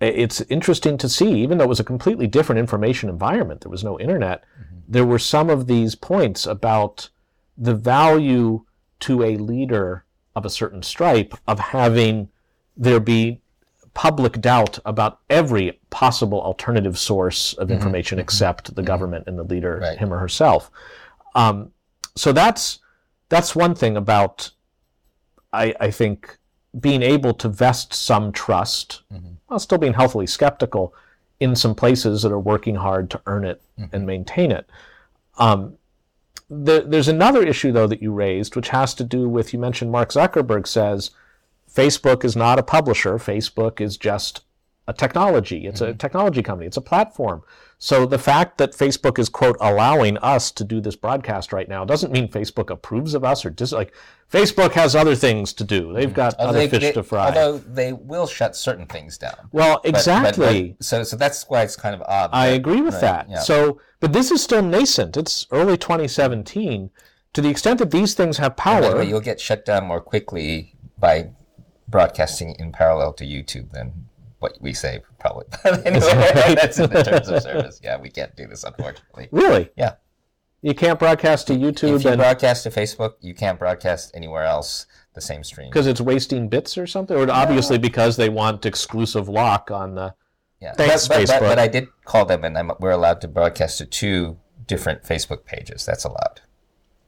[0.00, 3.84] It's interesting to see, even though it was a completely different information environment, there was
[3.84, 4.78] no internet, mm-hmm.
[4.88, 7.10] there were some of these points about
[7.58, 8.64] the value
[9.00, 12.30] to a leader of a certain stripe of having
[12.76, 13.40] there be
[14.00, 17.76] public doubt about every possible alternative source of mm-hmm.
[17.76, 18.22] information mm-hmm.
[18.22, 18.86] except the mm-hmm.
[18.86, 19.98] government and the leader, right.
[19.98, 20.70] him or herself.
[21.34, 21.70] Um,
[22.16, 22.78] so that's
[23.28, 24.52] that's one thing about
[25.52, 26.38] I, I think
[26.80, 29.34] being able to vest some trust mm-hmm.
[29.48, 30.94] while still being healthily skeptical
[31.38, 33.94] in some places that are working hard to earn it mm-hmm.
[33.94, 34.66] and maintain it.
[35.36, 35.76] Um,
[36.48, 39.92] the, there's another issue though that you raised, which has to do with you mentioned
[39.92, 41.10] Mark Zuckerberg says
[41.72, 43.14] Facebook is not a publisher.
[43.14, 44.42] Facebook is just
[44.86, 45.66] a technology.
[45.66, 45.92] It's mm-hmm.
[45.92, 46.66] a technology company.
[46.66, 47.42] It's a platform.
[47.78, 51.84] So the fact that Facebook is quote allowing us to do this broadcast right now
[51.84, 53.94] doesn't mean Facebook approves of us or dis- like
[54.30, 55.94] Facebook has other things to do.
[55.94, 57.28] They've got although other they, fish they, to fry.
[57.28, 59.48] Although they will shut certain things down.
[59.50, 60.46] Well, exactly.
[60.46, 62.30] But, but, but, so so that's why it's kind of odd.
[62.34, 63.30] I agree with right, that.
[63.30, 63.38] Yeah.
[63.38, 65.16] So but this is still nascent.
[65.16, 66.90] It's early 2017.
[67.32, 70.74] To the extent that these things have power, way, you'll get shut down more quickly
[70.98, 71.30] by
[71.90, 74.06] broadcasting in parallel to YouTube than
[74.38, 75.44] what we say probably.
[75.62, 77.80] But anyway, that's in the terms of service.
[77.82, 79.28] Yeah, we can't do this unfortunately.
[79.30, 79.70] Really?
[79.76, 79.94] Yeah.
[80.62, 81.96] You can't broadcast to YouTube.
[81.96, 82.18] If you and...
[82.18, 85.70] broadcast to Facebook, you can't broadcast anywhere else the same stream.
[85.70, 90.14] Because it's wasting bits or something, or obviously because they want exclusive lock on the.
[90.60, 91.40] Yeah, Thanks, but, but, Facebook.
[91.40, 95.02] But, but I did call them, and I'm, we're allowed to broadcast to two different
[95.02, 95.86] Facebook pages.
[95.86, 96.42] That's allowed.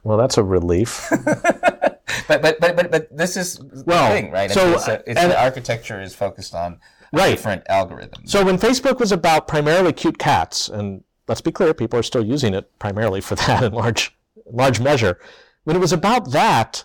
[0.02, 1.12] Well, that's a relief.
[2.28, 4.50] but, but but but but this is well, the thing, right?
[4.50, 6.80] So, I mean, it's, a, it's the architecture is focused on
[7.12, 7.30] right.
[7.30, 8.28] different algorithms.
[8.28, 12.24] So when Facebook was about primarily cute cats, and let's be clear, people are still
[12.24, 15.18] using it primarily for that in large large measure.
[15.64, 16.84] When it was about that,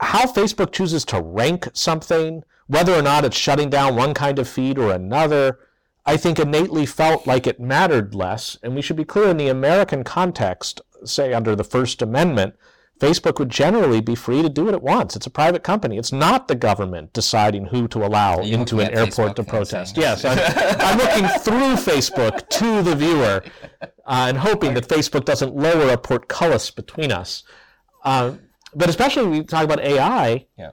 [0.00, 4.48] how Facebook chooses to rank something, whether or not it's shutting down one kind of
[4.48, 5.58] feed or another,
[6.04, 8.58] I think innately felt like it mattered less.
[8.62, 12.54] And we should be clear in the American context, say under the First Amendment,
[13.02, 15.16] Facebook would generally be free to do what it wants.
[15.16, 15.98] It's a private company.
[15.98, 19.96] It's not the government deciding who to allow you into an airport Facebook to protest.
[19.96, 20.38] Yes, I'm,
[20.78, 23.42] I'm, looking through Facebook to the viewer
[23.80, 27.42] uh, and hoping that Facebook doesn't lower a portcullis between us.
[28.04, 28.34] Uh,
[28.72, 30.70] but especially when we talk about AI, yeah.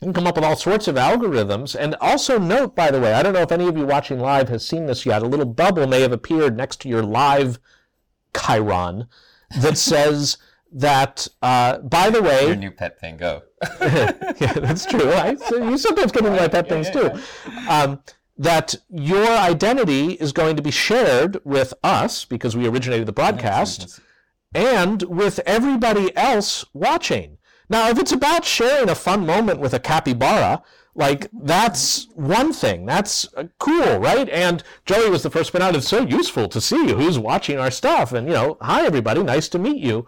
[0.00, 1.76] you can come up with all sorts of algorithms.
[1.78, 4.48] And also note, by the way, I don't know if any of you watching live
[4.48, 7.60] has seen this yet, a little bubble may have appeared next to your live
[8.34, 9.06] chyron
[9.60, 10.38] that says
[10.72, 13.42] that, uh, by the way, your new pet thing, go.
[13.80, 15.12] yeah, that's true.
[15.12, 17.10] I, so you sometimes get into my pet things too.
[17.68, 18.00] Um,
[18.38, 24.00] that your identity is going to be shared with us because we originated the broadcast,
[24.54, 27.38] and with everybody else watching.
[27.68, 30.62] Now, if it's about sharing a fun moment with a capybara,
[30.94, 32.84] like that's one thing.
[32.84, 34.28] That's uh, cool, right?
[34.28, 35.74] And Joey was the first one out.
[35.74, 38.12] It's so useful to see who's watching our stuff.
[38.12, 40.06] And you know, hi everybody, nice to meet you.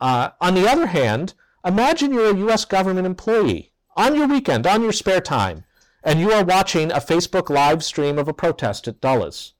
[0.00, 1.34] Uh, on the other hand,
[1.64, 2.64] imagine you're a U.S.
[2.64, 5.64] government employee on your weekend, on your spare time,
[6.04, 9.54] and you are watching a Facebook live stream of a protest at Dulles,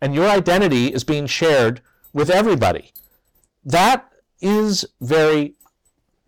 [0.00, 1.80] and your identity is being shared
[2.12, 2.92] with everybody.
[3.64, 4.08] That
[4.40, 5.54] is very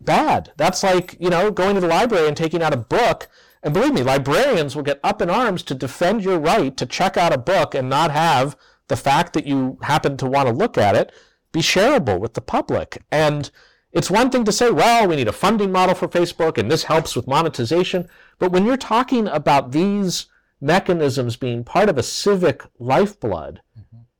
[0.01, 0.51] bad.
[0.57, 3.27] That's like, you know, going to the library and taking out a book.
[3.63, 7.17] And believe me, librarians will get up in arms to defend your right to check
[7.17, 8.55] out a book and not have
[8.87, 11.11] the fact that you happen to want to look at it
[11.55, 13.01] be shareable with the public.
[13.11, 13.49] And
[13.93, 16.83] it's one thing to say, well, we need a funding model for Facebook and this
[16.83, 18.09] helps with monetization.
[18.39, 20.25] But when you're talking about these
[20.59, 23.61] mechanisms being part of a civic lifeblood,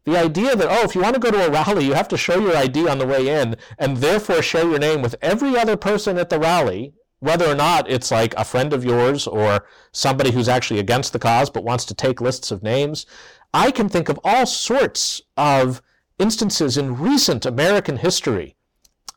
[0.05, 2.17] the idea that, oh, if you want to go to a rally, you have to
[2.17, 5.75] show your ID on the way in and therefore share your name with every other
[5.75, 10.31] person at the rally, whether or not it's like a friend of yours or somebody
[10.31, 13.05] who's actually against the cause but wants to take lists of names.
[13.53, 15.81] I can think of all sorts of
[16.19, 18.55] instances in recent American history,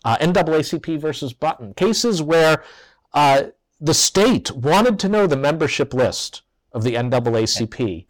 [0.04, 2.62] uh, NAACP versus Button, cases where
[3.14, 3.44] uh,
[3.80, 6.42] the state wanted to know the membership list
[6.72, 8.06] of the NAACP.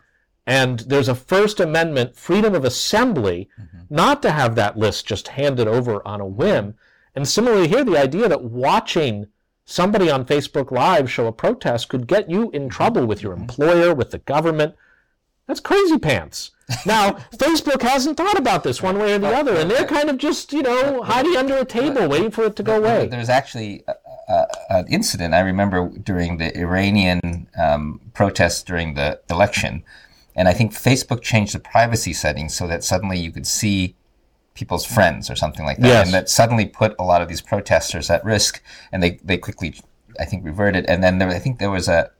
[0.47, 3.81] And there's a First Amendment freedom of assembly mm-hmm.
[3.91, 6.75] not to have that list just handed over on a whim.
[7.15, 9.27] And similarly here, the idea that watching
[9.67, 13.43] somebody on Facebook Live show a protest could get you in trouble with your mm-hmm.
[13.43, 14.75] employer, with the government.
[15.47, 16.53] That's crazy pants.
[16.85, 20.19] Now, Facebook hasn't thought about this one way or the other, and they're kind of
[20.19, 23.07] just, you know, hiding under a table waiting for it to go away.
[23.07, 23.95] There's actually a,
[24.29, 29.83] a, an incident I remember during the Iranian um, protests during the election,
[30.39, 33.97] And I think Facebook changed the privacy settings so that suddenly you could see
[34.55, 35.87] people's friends or something like that.
[35.87, 36.07] Yes.
[36.07, 38.63] And that suddenly put a lot of these protesters at risk
[38.93, 39.75] and they, they quickly,
[40.19, 40.87] I think, reverted.
[40.87, 42.13] And then there, I think there was a,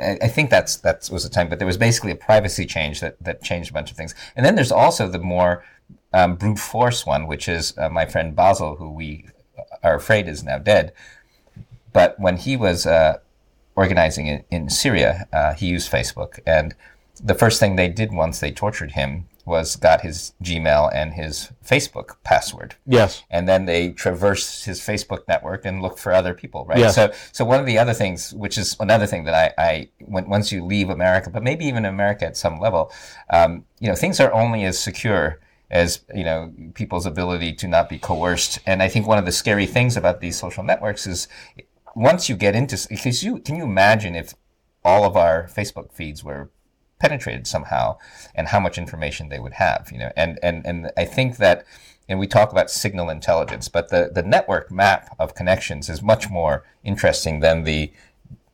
[0.00, 3.22] I think that's that was the time, but there was basically a privacy change that,
[3.22, 4.14] that changed a bunch of things.
[4.34, 5.64] And then there's also the more
[6.12, 9.26] um, brute force one, which is uh, my friend Bassel, who we
[9.82, 10.92] are afraid is now dead.
[11.92, 13.18] But when he was uh,
[13.76, 16.38] organizing it in Syria, uh, he used Facebook.
[16.46, 16.74] And
[17.22, 21.52] the first thing they did once they tortured him was got his Gmail and his
[21.64, 22.76] Facebook password.
[22.86, 23.24] Yes.
[23.28, 26.78] And then they traversed his Facebook network and looked for other people, right?
[26.78, 26.94] Yes.
[26.94, 30.28] So, so one of the other things, which is another thing that I, I when,
[30.28, 32.90] once you leave America, but maybe even America at some level,
[33.30, 35.40] um, you know, things are only as secure
[35.70, 38.58] as you know people's ability to not be coerced.
[38.66, 41.28] And I think one of the scary things about these social networks is
[41.94, 44.34] once you get into because you can you imagine if
[44.84, 46.50] all of our Facebook feeds were
[47.00, 47.96] penetrated somehow
[48.34, 51.64] and how much information they would have you know and and and I think that
[52.08, 56.30] and we talk about signal intelligence but the the network map of connections is much
[56.30, 57.90] more interesting than the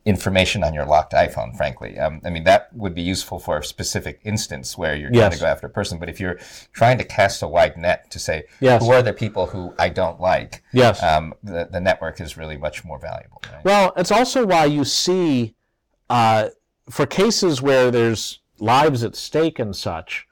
[0.05, 1.99] information on your locked iPhone, frankly.
[1.99, 5.35] Um, I mean, that would be useful for a specific instance where you're trying Yes.
[5.35, 5.99] to go after a person.
[5.99, 6.39] But if you're
[6.73, 8.85] trying to cast a wide net to say, Yes.
[8.85, 11.03] who are the people who I don't like, Yes.
[11.03, 13.43] um, the, the network is really much more valuable.
[13.53, 13.65] Right?
[13.65, 15.57] Well, it's also why you see,
[16.09, 16.51] uh,
[16.89, 20.27] for cases where there's lives at stake and such,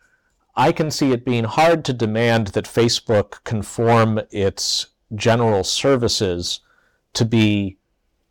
[0.57, 6.61] I can see it being hard to demand that Facebook conform its general services
[7.15, 7.79] to be,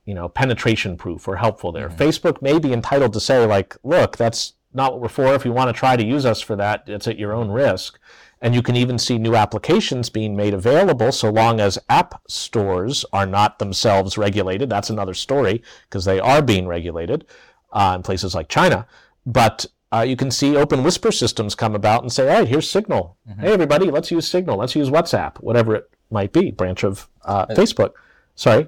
[0.05, 1.89] you know, penetration proof or helpful there.
[1.89, 2.01] Mm-hmm.
[2.01, 5.33] Facebook may be entitled to say, like, look, that's not what we're for.
[5.33, 7.99] If you want to try to use us for that, it's at your own risk.
[8.41, 13.05] And you can even see new applications being made available so long as app stores
[13.13, 14.69] are not themselves regulated.
[14.69, 17.25] That's another story because they are being regulated
[17.73, 18.87] uh, in places like China.
[19.25, 22.69] But uh, you can see open whisper systems come about and say, all right, here's
[22.69, 23.17] Signal.
[23.39, 24.57] Hey, everybody, let's use Signal.
[24.57, 27.91] Let's use WhatsApp, whatever it might be, branch of uh, Facebook.
[28.35, 28.67] Sorry.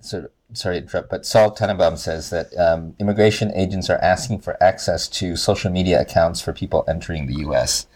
[0.00, 4.60] so, sorry to interrupt, but Saul Tenenbaum says that um, immigration agents are asking for
[4.62, 7.86] access to social media accounts for people entering the U.S.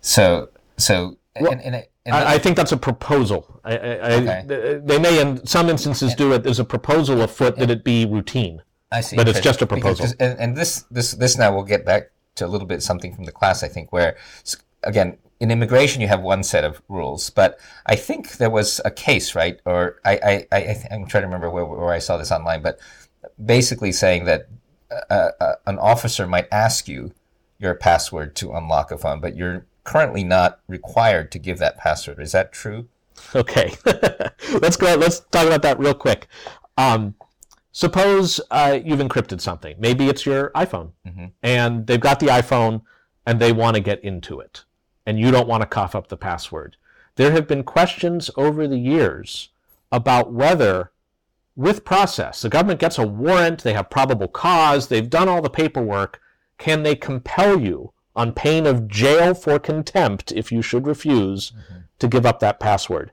[0.00, 3.60] So, so, and, and, and I, I think that's a proposal.
[3.64, 4.80] I, I, Okay.
[4.84, 6.42] They may, in some instances, do it.
[6.42, 8.62] There's a proposal afoot that it be routine.
[8.92, 9.16] I see.
[9.16, 10.06] But it's just a proposal.
[10.18, 13.24] and, and this, this, this now we'll get back to a little bit something from
[13.24, 14.16] the class, I think, where,
[14.82, 18.90] again, in immigration you have one set of rules, but I think there was a
[18.90, 19.58] case, right?
[19.64, 22.78] Or I, I, I, I'm trying to remember where, where I saw this online, but
[23.42, 24.48] basically saying that
[25.10, 27.12] uh, uh, an officer might ask you
[27.58, 32.20] your password to unlock a phone, but you're currently not required to give that password.
[32.20, 32.88] Is that true?
[33.34, 33.74] Okay,
[34.60, 34.94] let's go.
[34.94, 36.26] Let's talk about that real quick.
[36.78, 37.14] Um,
[37.72, 39.76] suppose uh, you've encrypted something.
[39.78, 40.90] Maybe it's your iPhone,
[41.42, 42.82] and they've got the iPhone,
[43.26, 44.64] and they want to get into it,
[45.06, 46.76] and you don't want to cough up the password.
[47.16, 49.50] There have been questions over the years
[49.92, 50.90] about whether,
[51.56, 55.50] with process, the government gets a warrant, they have probable cause, they've done all the
[55.50, 56.20] paperwork.
[56.58, 61.52] Can they compel you on pain of jail for contempt if you should refuse
[61.98, 63.10] to give up that password?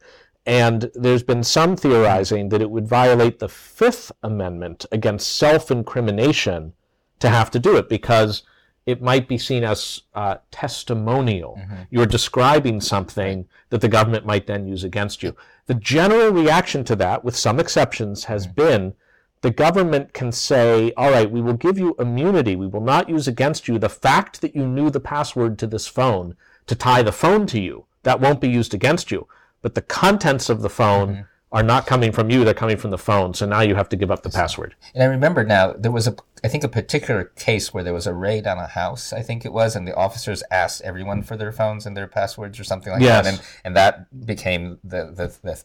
[0.47, 6.71] And there's been some theorizing that it would violate the Fifth Amendment against self incrimination
[7.19, 8.43] to have to do it because
[8.85, 11.59] it might be seen as uh, testimonial.
[11.89, 15.35] You're describing something that the government might then use against you.
[15.65, 18.93] The general reaction to that, with some exceptions, has been
[19.41, 22.55] the government can say, all right, we will give you immunity.
[22.55, 25.87] We will not use against you the fact that you knew the password to this
[25.87, 26.37] phone
[26.67, 27.85] to tie the phone to you.
[28.03, 29.27] That won't be used against you.
[29.67, 32.97] But the contents of the phone are not coming from you, they're coming from the
[32.97, 33.33] phone.
[33.33, 34.75] So now you have to give up the password.
[34.93, 38.07] And I remember now there was a, I think a particular case where there was
[38.07, 41.35] a raid on a house, I think it was, and the officers asked everyone for
[41.35, 43.25] their phones and their passwords or something like Yes.
[43.25, 45.61] that, and and that became the the, the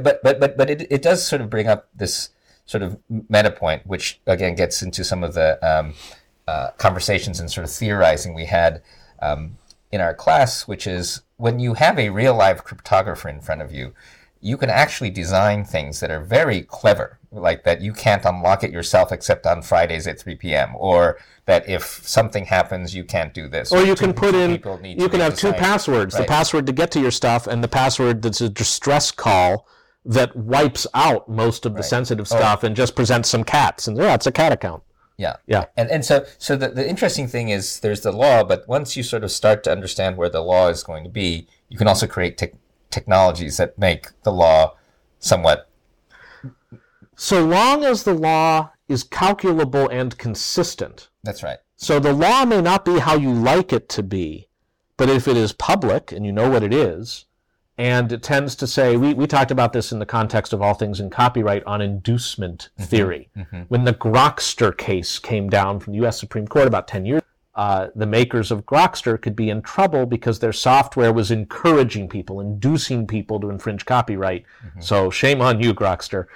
[0.00, 2.30] but but but but it it does sort of bring up this
[2.64, 5.92] sort of meta point, which again gets into some of the um,
[6.48, 8.80] uh, conversations and sort of theorizing we had
[9.20, 9.58] um,
[9.94, 13.72] in our class, which is when you have a real live cryptographer in front of
[13.72, 13.94] you,
[14.40, 18.70] you can actually design things that are very clever, like that you can't unlock it
[18.70, 23.48] yourself except on Fridays at 3 p.m., or that if something happens, you can't do
[23.48, 23.72] this.
[23.72, 24.52] Or you can put in,
[24.84, 28.22] you can have two passwords the password to get to your stuff and the password
[28.22, 29.66] that's a distress call
[30.04, 32.36] that wipes out most of the sensitive oh.
[32.36, 33.88] stuff and just presents some cats.
[33.88, 34.82] And yeah, it's a cat account.
[35.16, 35.36] Yeah.
[35.46, 35.66] Yeah.
[35.76, 39.02] And and so so the, the interesting thing is there's the law, but once you
[39.02, 42.06] sort of start to understand where the law is going to be, you can also
[42.06, 42.54] create tech
[42.90, 44.76] technologies that make the law
[45.18, 45.68] somewhat
[47.16, 51.58] So long as the law is calculable and consistent, that's right.
[51.76, 54.48] So the law may not be how you like it to be,
[54.96, 57.26] but if it is public and you know what it is,
[57.76, 60.74] and it tends to say, we, we talked about this in the context of all
[60.74, 63.28] things in copyright on inducement theory.
[63.68, 67.22] When the Grokster case came down from the US Supreme Court about 10 years
[67.54, 72.40] uh, the makers of Grokster could be in trouble because their software was encouraging people,
[72.40, 74.44] inducing people to infringe copyright.
[74.80, 76.26] So shame on you, Grokster.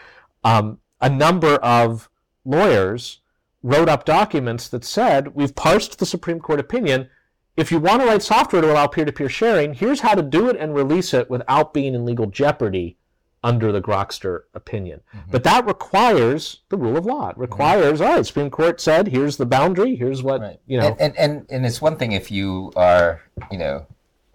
[0.45, 2.09] Um, a number of
[2.45, 3.21] lawyers
[3.65, 7.09] wrote up documents that said, we've parsed the Supreme Court opinion.
[7.59, 10.57] If you want to write software to allow peer-to-peer sharing, here's how to do it
[10.57, 12.97] and release it without being in legal jeopardy
[13.43, 15.01] under the Grokster opinion.
[15.13, 15.33] Mm-hmm.
[15.33, 17.31] But that requires the rule of law.
[17.31, 17.41] It mm-hmm.
[17.41, 20.61] requires, all right, Supreme Court said, here's the boundary, here's what, Right.
[20.67, 20.87] you know.
[20.87, 23.87] and, and and and it's one thing if you are, you know,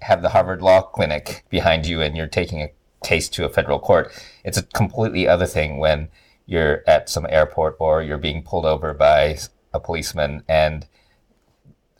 [0.02, 2.72] have the Harvard Law Clinic behind you and you're taking a
[3.06, 4.12] case to a federal court.
[4.44, 6.10] It's a completely other thing when
[6.46, 9.38] you're at some airport or you're being pulled over by
[9.74, 10.88] a policeman and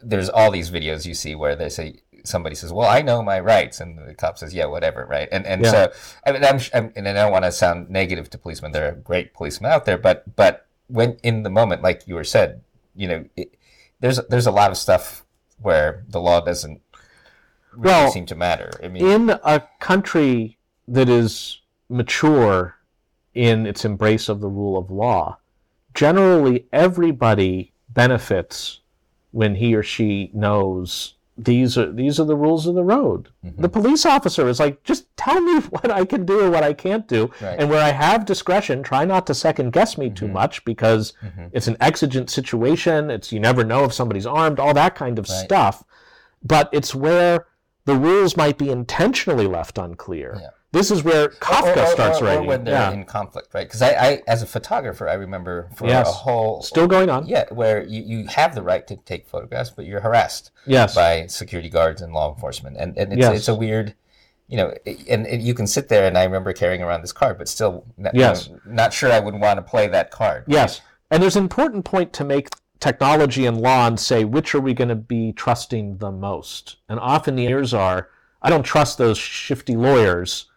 [0.04, 3.39] there's all these videos you see where they say somebody says, "Well, I know my
[3.39, 5.28] rights," and the cop says, "Yeah, whatever," right?
[5.32, 5.72] And and Yeah.
[5.72, 5.91] so
[6.26, 8.72] I mean, I'm, I'm and I don't want to sound negative to policemen.
[8.72, 12.24] There are great policemen out there, but but when in the moment, like you were
[12.24, 12.62] said,
[12.95, 13.56] you know, it,
[13.99, 15.26] there's there's a lot of stuff
[15.60, 16.82] where the law doesn't
[17.72, 18.72] really Well, seem to matter.
[18.84, 22.76] I mean, in a country that is mature
[23.34, 25.38] in its embrace of the rule of law,
[25.93, 28.80] generally everybody benefits
[29.34, 33.30] when he or she knows these are these are the rules of the road.
[33.44, 33.62] Mm-hmm.
[33.62, 36.74] The police officer is like, just tell me what I can do or what I
[36.74, 37.60] can't do, Right.
[37.60, 40.36] and where I have discretion, try not to second guess me too mm-hmm.
[40.36, 41.48] much because mm-hmm.
[41.52, 43.10] it's an exigent situation.
[43.10, 45.84] It's you never know if somebody's armed, all that kind of stuff.
[46.44, 47.48] But it's where
[47.86, 50.38] the rules might be intentionally left unclear.
[50.40, 50.50] Yeah.
[50.74, 52.46] This is where Kafka or, starts or, or writing.
[52.48, 52.92] when they're yeah.
[52.92, 53.66] in conflict, right?
[53.68, 56.10] Because I, I, as a photographer, I remember for Yes.
[56.10, 57.28] a whole Still going on.
[57.28, 60.96] yeah, where you, you have the right to take photographs, but you're harassed Yes.
[60.96, 63.38] by security guards and law enforcement, and and it's, Yes.
[63.38, 63.94] it's a weird,
[64.48, 64.74] you know,
[65.08, 67.86] and, and you can sit there, and I remember carrying around this card, but still,
[67.96, 68.48] not, Yes.
[68.48, 70.44] you know, not sure I would want to play that card.
[70.48, 70.82] Yes.
[71.12, 72.50] And there's an important point to make
[72.80, 76.78] technology and law and say which are we going to be trusting the most.
[76.90, 78.10] And often the answers are,
[78.42, 80.48] I don't trust those shifty lawyers.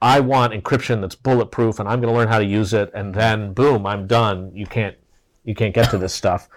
[0.00, 3.14] I want encryption that's bulletproof and I'm going to learn how to use it and
[3.14, 4.52] then boom, I'm done.
[4.54, 4.96] You can't
[5.44, 6.48] you can't get to this stuff.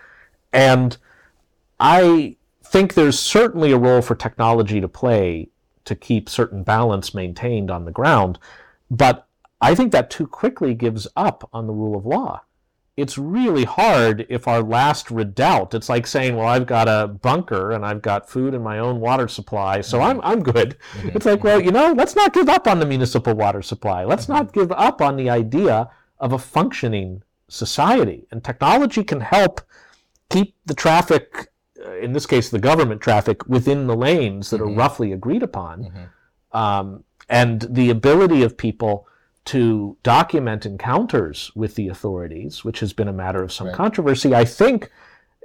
[0.54, 0.98] And
[1.80, 5.50] I think there's certainly a role for technology to play
[5.86, 8.38] to keep certain balance maintained on the ground,
[8.92, 9.28] but
[9.60, 12.42] I think that too quickly gives up on the rule of law.
[12.98, 17.72] It's really hard if our last redoubt, it's like saying, well, I've got a bunker
[17.72, 20.28] and I've got food and my own water supply, so I'm, mm-hmm.
[20.28, 20.78] I'm good.
[20.94, 21.10] Mm-hmm.
[21.16, 24.04] It's like, well, you know, let's not give up on the municipal water supply.
[24.04, 24.60] Let's not mm-hmm.
[24.60, 25.90] give up on the idea
[26.20, 28.28] of a functioning society.
[28.30, 29.62] And technology can help
[30.30, 31.50] keep the traffic,
[31.84, 36.10] uh, in this case, the government traffic, within the lanes that are roughly agreed upon.
[36.52, 39.08] Um, and the ability of people
[39.46, 44.46] to document encounters with the authorities, which has been a matter of some controversy, I
[44.46, 44.92] think,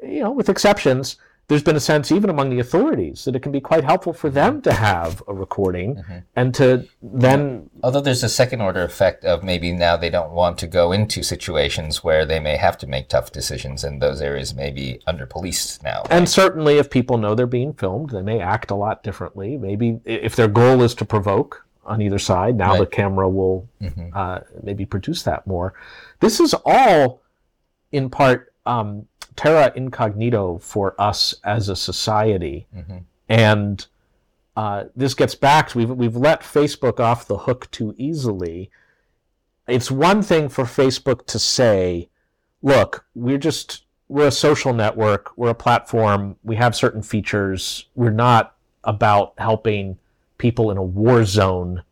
[0.03, 1.17] you know, with exceptions,
[1.49, 4.31] there's been a sense even among the authorities that it can be quite helpful for
[4.31, 4.63] them mm-hmm.
[4.63, 6.19] to have a recording mm-hmm.
[6.35, 10.59] and to then Although there's a second order effect of maybe now they don't want
[10.59, 14.55] to go into situations where they may have to make tough decisions, and those areas
[14.55, 16.03] may be under policed now.
[16.11, 19.57] And certainly, if people know they're being filmed, they may act a lot differently.
[19.57, 23.69] Maybe if their goal is to provoke on either side, now the camera will
[24.15, 25.75] uh, maybe produce that more.
[26.21, 27.23] This is all,
[27.93, 29.07] in part, um,
[29.37, 32.67] terra incognito for us as a society,
[33.29, 33.87] and
[34.57, 35.75] uh, this gets back.
[35.75, 38.71] We've we've let Facebook off the hook too easily.
[39.69, 42.09] It's one thing for Facebook to say,
[42.63, 47.87] look, we're just we're a social network, we're a platform, we have certain features.
[47.95, 49.99] We're not about helping
[50.39, 51.83] people in a war zone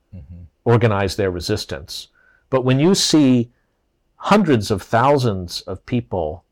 [0.64, 2.08] organize their resistance.
[2.50, 3.50] But when you see
[4.16, 6.44] hundreds of thousands of people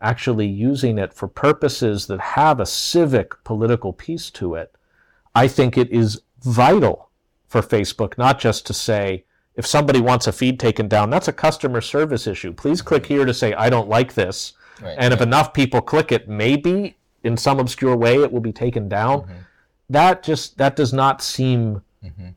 [0.00, 4.74] actually using it for purposes that have a civic political piece to it,
[5.34, 7.10] I think it is vital
[7.46, 9.24] for Facebook not just to say,
[9.54, 12.52] if somebody wants a feed taken down, that's a customer service issue.
[12.52, 14.54] Please click here to say, I don't like this.
[14.82, 18.52] Right, and if enough people click it, maybe in some obscure way it will be
[18.52, 19.20] taken down.
[19.20, 19.32] Mm-hmm.
[19.90, 21.82] That just, that does not seem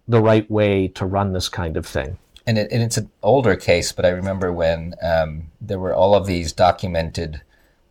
[0.08, 2.18] the right way to run this kind of thing.
[2.48, 6.16] and, it, and it's an older case, but I remember when um, there were all
[6.16, 7.42] of these documented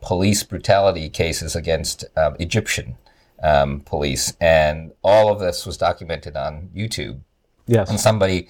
[0.00, 2.96] police brutality cases against um, Egyptian
[3.42, 7.20] um, police, and all of this was documented on YouTube.
[7.66, 7.90] Yes.
[7.90, 8.48] And somebody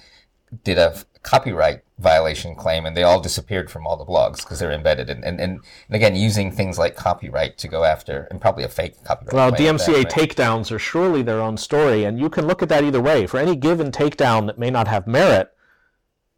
[0.63, 0.95] did a
[1.27, 5.09] copyright violation claim, and they all disappeared from all the blogs because they're embedded.
[5.09, 5.59] And, and, and,
[5.89, 9.33] again, using things like copyright to go after, and probably a fake copyright.
[9.33, 10.09] Well, DMCA that, right?
[10.09, 13.27] takedowns are surely their own story, and you can look at that either way.
[13.27, 15.53] For any given takedown that may not have merit,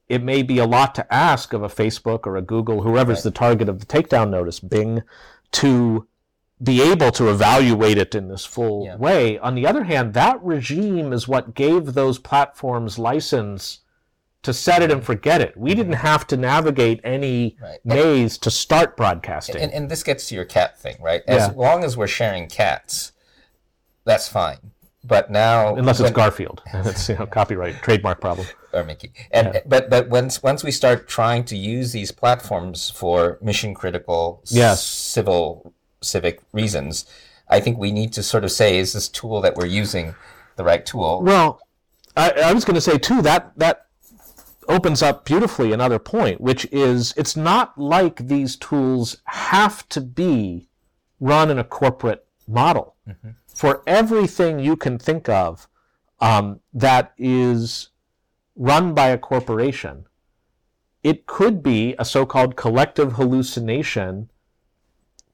[0.07, 3.25] it may be a lot to ask of a Facebook or a Google, whoever's right.
[3.25, 5.03] the target of the takedown notice, Bing,
[5.51, 6.07] to
[6.63, 8.95] be able to evaluate it in this full yeah.
[8.95, 9.37] way.
[9.37, 13.81] On the other hand, that regime is what gave those platforms license
[14.43, 15.55] to set it and forget it.
[15.57, 15.79] We mm-hmm.
[15.79, 17.79] didn't have to navigate any right.
[17.83, 19.61] maze to start broadcasting.
[19.61, 21.21] And, and, this gets to your cat thing, right?
[21.27, 21.53] As yeah.
[21.55, 23.11] long as we're sharing cats,
[24.05, 24.71] that's fine.
[25.03, 28.47] But now, unless it's Garfield, it's you know copyright trademark problem.
[28.73, 29.61] Or Mickey, and yeah.
[29.65, 34.85] but but once once we start trying to use these platforms for mission critical, yes.
[34.85, 37.05] civil civic reasons,
[37.49, 40.15] I think we need to sort of say, is this tool that we're using
[40.55, 41.23] the right tool?
[41.23, 41.61] Well,
[42.15, 43.87] I, I was going to say too that that
[44.69, 50.69] opens up beautifully another point, which is it's not like these tools have to be
[51.19, 52.95] run in a corporate model.
[53.07, 53.31] Mm-hmm.
[53.47, 55.67] For everything you can think of
[56.19, 57.89] um, that is
[58.55, 60.05] run by a corporation,
[61.03, 64.29] it could be a so called collective hallucination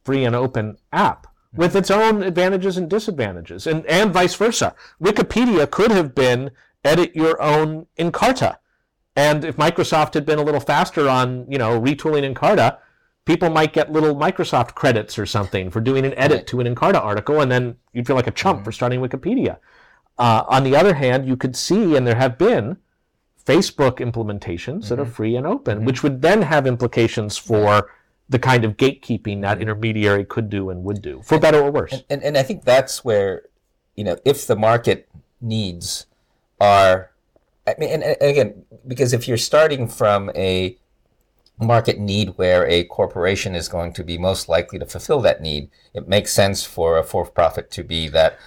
[0.04, 4.76] free and open app with its own advantages and disadvantages, and, and vice versa.
[5.02, 6.52] Wikipedia could have been
[6.84, 8.58] edit your own Encarta
[9.16, 12.78] and if Microsoft had been a little faster on, you know, retooling Encarta,
[13.24, 16.48] people might get little Microsoft credits or something for doing an edit right.
[16.48, 18.66] to an Encarta article, and then you'd feel like a chump mm-hmm.
[18.66, 19.58] for starting Wikipedia.
[20.18, 22.78] Uh, on the other hand, you could see, and there have been,
[23.46, 24.90] Facebook implementations mm-hmm.
[24.90, 25.12] that are mm-hmm.
[25.12, 25.86] free and open, mm-hmm.
[25.86, 27.92] which would then have implications for
[28.28, 31.94] the kind of gatekeeping that intermediary could do and would do, for better or worse.
[31.94, 33.44] And, and, and I think that's where,
[33.96, 35.08] you know, if the market
[35.40, 36.08] needs
[36.60, 37.12] are
[37.68, 40.78] I mean, and, and again, because if you're starting from a
[41.60, 45.70] market need where a corporation is going to be most likely to fulfill that need,
[45.94, 48.38] it makes sense for a for-profit to be that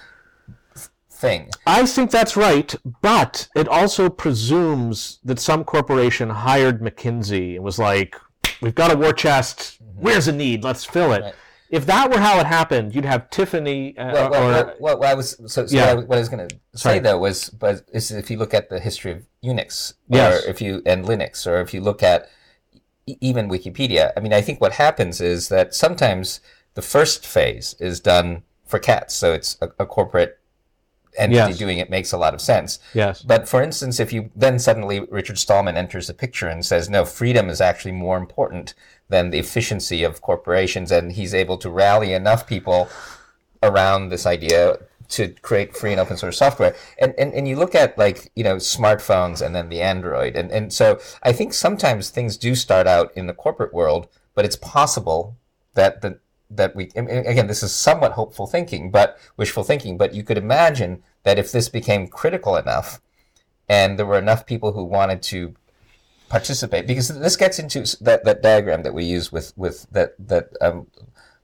[1.09, 1.49] thing.
[1.65, 7.79] I think that's right, but it also presumes that some corporation hired McKinsey and was
[7.79, 8.15] like,
[8.61, 9.79] "We've got a war chest.
[9.83, 10.01] Mm-hmm.
[10.01, 10.63] Where's a need?
[10.63, 11.35] Let's fill it." Right
[11.69, 13.97] if that were how it happened, you'd have Tiffany.
[13.97, 15.93] Uh, well, well, or, well, well, I was so, so yeah.
[15.93, 18.79] what, I, was going to say though was, but is if you look at the
[18.79, 20.45] history of Unix, yes.
[20.45, 22.29] or if you and Linux, or if you look at
[23.05, 26.41] even Wikipedia, I mean, I think what happens is that sometimes
[26.73, 30.39] the first phase is done for cats, so it's a, a corporate
[31.17, 31.57] entity yes.
[31.57, 32.79] doing it makes a lot of sense.
[32.93, 33.21] Yes.
[33.21, 37.05] But for instance, if you then suddenly Richard Stallman enters the picture and says, no,
[37.05, 38.73] freedom is actually more important
[39.09, 42.87] than the efficiency of corporations, and he's able to rally enough people
[43.61, 44.77] around this idea
[45.09, 46.75] to create free and open source software.
[46.99, 50.35] And, and, and you look at like, you know, smartphones and then the Android.
[50.35, 54.45] And, and so I think sometimes things do start out in the corporate world, but
[54.45, 55.35] it's possible
[55.73, 56.19] that the,
[56.51, 61.03] that we again this is somewhat hopeful thinking but wishful thinking but you could imagine
[61.23, 62.99] that if this became critical enough
[63.67, 65.53] and there were enough people who wanted to
[66.29, 70.49] participate because this gets into that, that diagram that we use with with that that
[70.61, 70.87] um,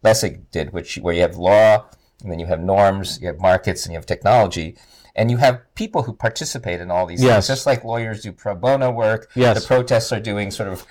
[0.04, 1.86] Lessig did which where you have law
[2.22, 4.78] and then you have norms you have markets and you have technology
[5.16, 7.48] and you have people who participate in all these yes.
[7.48, 9.60] things just like lawyers do pro bono work yes.
[9.60, 10.86] the protests are doing sort of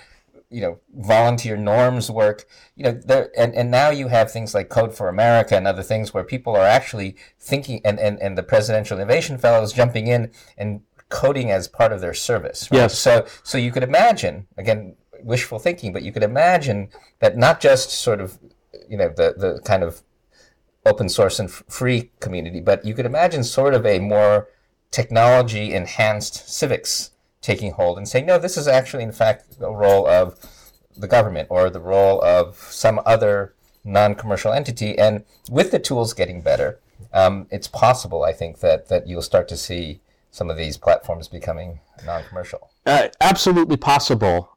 [0.51, 4.68] you know volunteer norms work you know there and, and now you have things like
[4.68, 8.42] code for america and other things where people are actually thinking and, and, and the
[8.42, 10.82] presidential innovation fellows jumping in and
[11.20, 12.78] coding as part of their service right?
[12.78, 16.88] yes so so you could imagine again wishful thinking but you could imagine
[17.20, 18.38] that not just sort of
[18.88, 20.02] you know the the kind of
[20.84, 24.48] open source and f- free community but you could imagine sort of a more
[24.90, 27.10] technology enhanced civics
[27.44, 30.38] taking hold and saying, no, this is actually, in fact, the role of
[30.96, 33.54] the government or the role of some other
[33.84, 34.98] non commercial entity.
[34.98, 36.80] And with the tools getting better,
[37.12, 40.00] um, it's possible, I think, that, that you'll start to see
[40.35, 42.72] some of these platforms becoming non commercial.
[42.85, 44.57] Uh, absolutely possible.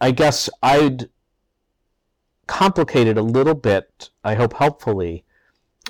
[0.00, 1.10] I guess I'd
[2.46, 5.24] complicate it a little bit, I hope helpfully,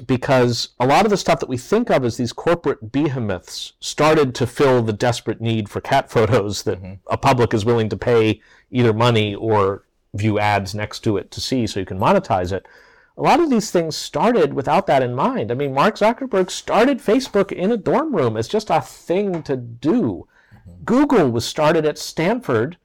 [0.04, 4.34] because a lot of the stuff that we think of as these corporate behemoths started
[4.34, 6.94] to fill the desperate need for cat photos that mm-hmm.
[7.06, 8.40] a public is willing to pay
[8.72, 9.84] either money or
[10.14, 12.66] view ads next to it to see so you can monetize it.
[13.18, 15.50] A lot of these things started without that in mind.
[15.50, 19.56] I mean, Mark Zuckerberg started Facebook in a dorm room as just a thing to
[19.56, 20.28] do.
[20.54, 20.84] Mm-hmm.
[20.84, 22.78] Google was started at Stanford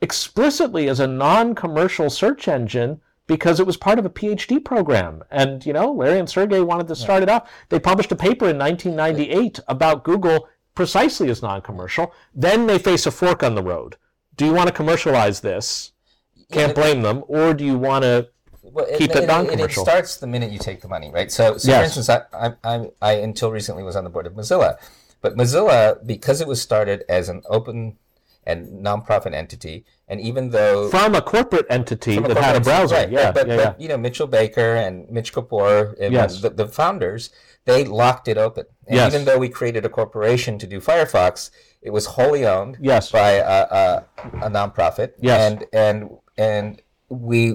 [0.00, 5.24] explicitly as a non commercial search engine because it was part of a PhD program.
[5.30, 7.48] And, you know, Larry and Sergey wanted to start it up.
[7.70, 12.14] They published a paper in 1998 about Google precisely as non commercial.
[12.32, 13.96] Then they face a fork on the road
[14.36, 15.92] do you want to commercialize this?
[16.50, 17.24] Can't blame them.
[17.28, 18.28] Or do you want to
[18.74, 19.82] well, keep it and non-commercial.
[19.82, 21.30] it starts the minute you take the money, right?
[21.32, 21.78] So, so Yes.
[21.78, 24.76] for instance, I, I, I, I until recently was on the board of Mozilla,
[25.22, 27.96] but Mozilla, because it was started as an open
[28.46, 32.94] and nonprofit entity, and even though from a corporate entity a that had a browser?
[32.96, 33.74] right, yeah, but, yeah, but yeah.
[33.82, 36.42] you know Mitchell Baker and Mitch Kapor and Yes.
[36.42, 37.30] the, the founders,
[37.64, 38.66] they locked it open.
[38.86, 39.14] And Yes.
[39.14, 41.50] even though we created a corporation to do Firefox,
[41.80, 43.10] it was wholly owned Yes.
[43.10, 44.04] by a, a,
[44.42, 45.12] a nonprofit.
[45.20, 45.40] Yes.
[45.52, 47.54] And and and we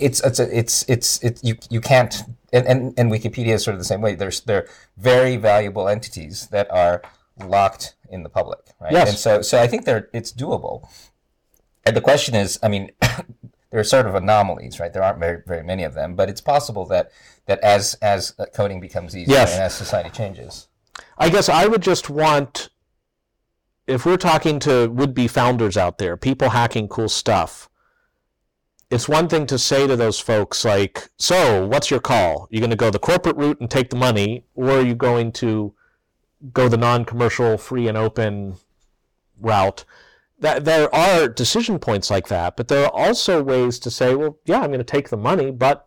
[0.00, 2.22] it's it's a, it's it's it you you can't
[2.52, 4.14] and, and and Wikipedia is sort of the same way.
[4.14, 7.02] There's they're very valuable entities that are
[7.38, 8.92] locked in the public, right?
[8.92, 9.08] Yes.
[9.10, 10.88] And so so I think they're it's doable.
[11.86, 12.90] And the question is, I mean,
[13.70, 14.92] there are sort of anomalies, right?
[14.92, 17.10] There aren't very very many of them, but it's possible that
[17.46, 19.54] that as as uh, coding becomes easier Yes.
[19.54, 20.68] and as society changes,
[21.18, 22.68] I guess I would just want,
[23.86, 27.69] if we're talking to would be founders out there, people hacking cool stuff,
[28.90, 32.48] it's one thing to say to those folks, like, so what's your call?
[32.50, 35.32] You're going to go the corporate route and take the money, or are you going
[35.32, 35.72] to
[36.52, 38.56] go the non commercial, free and open
[39.40, 39.84] route?
[40.40, 44.38] That, there are decision points like that, but there are also ways to say, well,
[44.44, 45.86] yeah, I'm going to take the money, but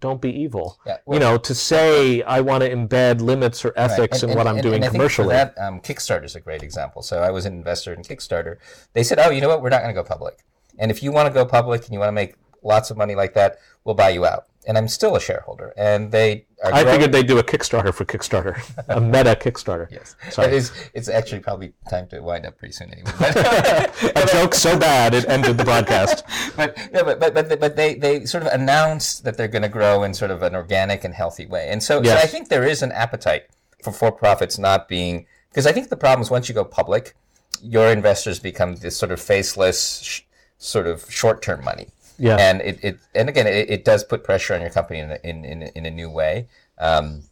[0.00, 0.78] don't be evil.
[0.86, 3.90] Yeah, you know, to say I want to embed limits or Right.
[3.90, 5.28] ethics And- in what and- I'm doing and commercially.
[5.34, 7.00] That, um, Kickstarter is a great example.
[7.02, 8.56] So I was an investor in Kickstarter.
[8.92, 9.62] They said, "Oh, you know what?
[9.62, 10.44] We're not going to go public.
[10.78, 13.14] And if you want to go public and you want to make lots of money
[13.14, 15.74] like that, we'll buy you out." And I'm still a shareholder.
[15.76, 16.72] And they are.
[16.72, 18.56] I growing- figured they'd do a Kickstarter for Kickstarter,
[18.88, 19.90] a meta Kickstarter.
[19.90, 20.48] Yes, Sorry.
[20.48, 20.72] it is.
[20.94, 23.10] It's actually probably time to wind up pretty soon anyway.
[23.20, 26.24] A joke so bad it ended the broadcast.
[26.56, 29.68] but, yeah, but, but, but, but they, they sort of announced that they're going to
[29.68, 31.68] grow in sort of an organic and healthy way.
[31.68, 32.18] And so, Yes.
[32.18, 33.44] so I think there is an appetite
[33.82, 37.14] for for profits not being, because I think the problem is once you go public,
[37.62, 40.20] your investors become this sort of faceless, sh-
[40.64, 41.88] sort of short term money.
[42.18, 42.36] Yeah.
[42.36, 45.18] And it, it and again, it, it does put pressure on your company in a,
[45.24, 46.48] in, in, in a new way.
[46.78, 47.22] Um,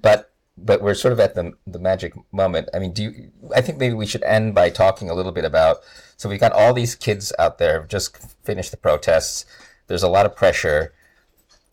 [0.00, 2.68] but but we're sort of at the the magic moment.
[2.74, 3.30] I mean, do you?
[3.54, 5.78] I think maybe we should end by talking a little bit about.
[6.16, 9.44] So we've got all these kids out there just finished the protests.
[9.86, 10.92] There's a lot of pressure.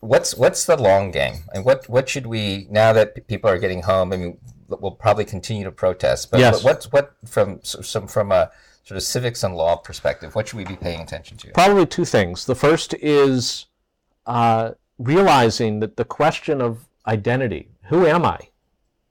[0.00, 3.82] What's what's the long game, and what what should we now that people are getting
[3.82, 4.12] home?
[4.12, 6.30] I mean, we'll probably continue to protest.
[6.30, 6.62] But, Yes.
[6.62, 8.50] what's what from so- some from a
[8.86, 10.34] sort of civics and law perspective?
[10.34, 11.50] What should we be paying attention to?
[11.50, 12.46] Probably two things.
[12.46, 13.66] The first is
[14.26, 18.38] uh, realizing that the question of identity, who am I,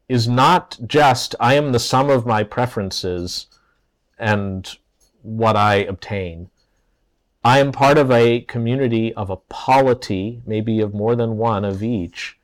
[0.07, 3.47] is not just I am the sum of my preferences
[4.17, 4.77] and
[5.21, 6.49] what I obtain.
[7.43, 11.83] I am part of a community of a polity, maybe of more than one of
[11.83, 12.39] each,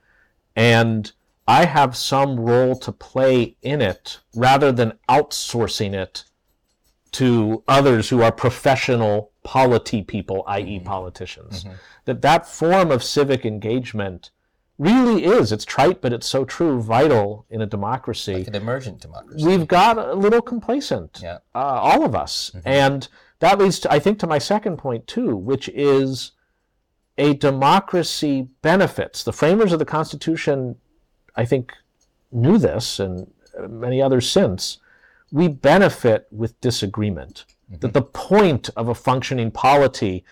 [0.54, 1.10] and
[1.48, 6.26] I have some role to play in it rather than outsourcing it
[7.14, 10.86] to others who are professional polity people, i.e., mm-hmm.
[10.86, 11.64] politicians.
[11.64, 11.76] Mm-hmm.
[12.05, 14.32] That that form of civic engagement
[14.78, 18.45] really is, it's trite, but it's so true, vital in a democracy.
[18.47, 19.45] An emergent democracy.
[19.45, 21.39] We've got a little complacent, Yeah.
[21.53, 22.51] uh, all of us.
[22.55, 22.68] Mm-hmm.
[22.68, 23.07] And
[23.39, 26.32] that leads, to, I think, to my second point, too, which is
[27.18, 29.24] a democracy benefits.
[29.24, 30.78] The framers of the Constitution,
[31.36, 31.74] I think,
[32.32, 33.30] knew this, and
[33.70, 34.80] many others since.
[35.32, 37.46] We benefit with disagreement.
[37.70, 37.92] That mm-hmm.
[37.94, 40.26] the point of a functioning polity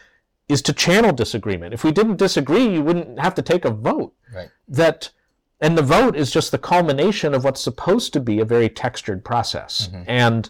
[0.50, 1.74] is to channel disagreement.
[1.74, 4.14] If we didn't disagree, you wouldn't have to take a vote.
[4.34, 4.50] Right.
[4.68, 5.12] that
[5.62, 9.26] and the vote is just the culmination of what's supposed to be a very textured
[9.26, 9.88] process.
[9.88, 10.04] Mm-hmm.
[10.08, 10.50] And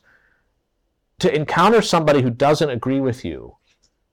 [1.19, 3.55] to encounter somebody who doesn't agree with you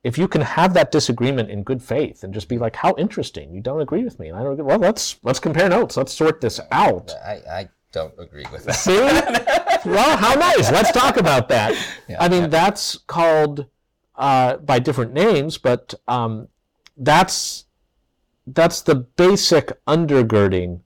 [0.02, 3.52] if you can have that disagreement in good faith and just be like how interesting.
[3.52, 4.28] You don't agree with me.
[4.28, 5.96] And i don't agree well let's let's compare notes.
[5.96, 7.12] Let's sort this out.
[7.24, 8.74] I, I don't agree with that.
[8.74, 9.88] See?
[9.90, 10.70] well, how nice.
[10.70, 11.70] Let's talk about that.
[12.18, 13.66] I mean, that's called
[14.16, 16.48] uh, by different names, but um,
[16.96, 17.64] that's
[18.46, 20.80] that's the basic undergirding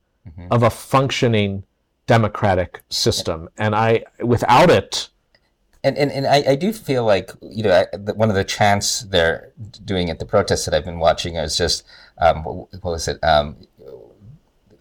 [0.51, 1.65] of a functioning
[2.07, 3.49] democratic system.
[3.59, 4.05] And I,
[4.35, 5.09] without it,
[5.83, 9.01] And and, and I, I do feel like you know I, one of the chants
[9.01, 9.53] they're
[9.85, 11.85] doing at the protests that I've been watching is just
[12.19, 13.19] um, what, what was it?
[13.23, 13.57] Um,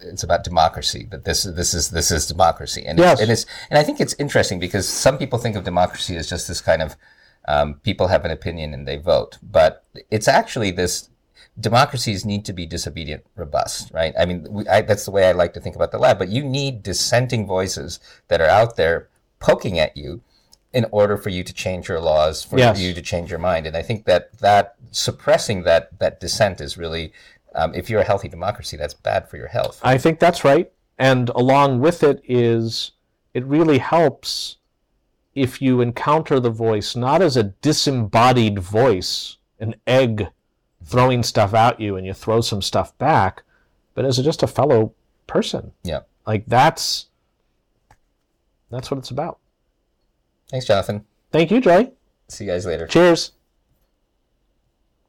[0.02, 1.06] it's about democracy.
[1.10, 3.20] That this this is this is democracy, and Yes.
[3.20, 6.48] and it's and I think it's interesting because some people think of democracy as just
[6.48, 6.96] this kind of
[7.48, 11.08] um, people have an opinion and they vote, but it's actually this
[11.58, 14.14] democracies need to be disobedient robust, right?
[14.18, 16.18] I mean, we, I, that's the way I like to think about the lab.
[16.18, 17.98] But you need dissenting voices
[18.28, 19.08] that are out there
[19.40, 20.22] poking at you
[20.72, 22.78] in order for you to change your laws, for Yes.
[22.80, 23.66] you to change your mind.
[23.66, 27.12] And I think that that suppressing that that dissent is really,
[27.54, 29.80] um, if you're a healthy democracy, that's bad for your health.
[29.82, 30.70] I think that's right.
[30.98, 32.92] And along with it is,
[33.34, 34.56] it really helps
[35.34, 40.28] if you encounter the voice not as a disembodied voice, an egg
[40.84, 43.42] throwing stuff at you and you throw some stuff back,
[43.94, 44.92] but as a, just a fellow
[45.26, 45.72] person.
[45.82, 46.00] Yeah.
[46.26, 47.06] Like that's
[48.70, 49.38] that's what it's about.
[50.48, 51.04] Thanks, Jonathan.
[51.32, 51.92] Thank you, Joi.
[52.28, 52.86] See you guys later.
[52.86, 53.32] Cheers.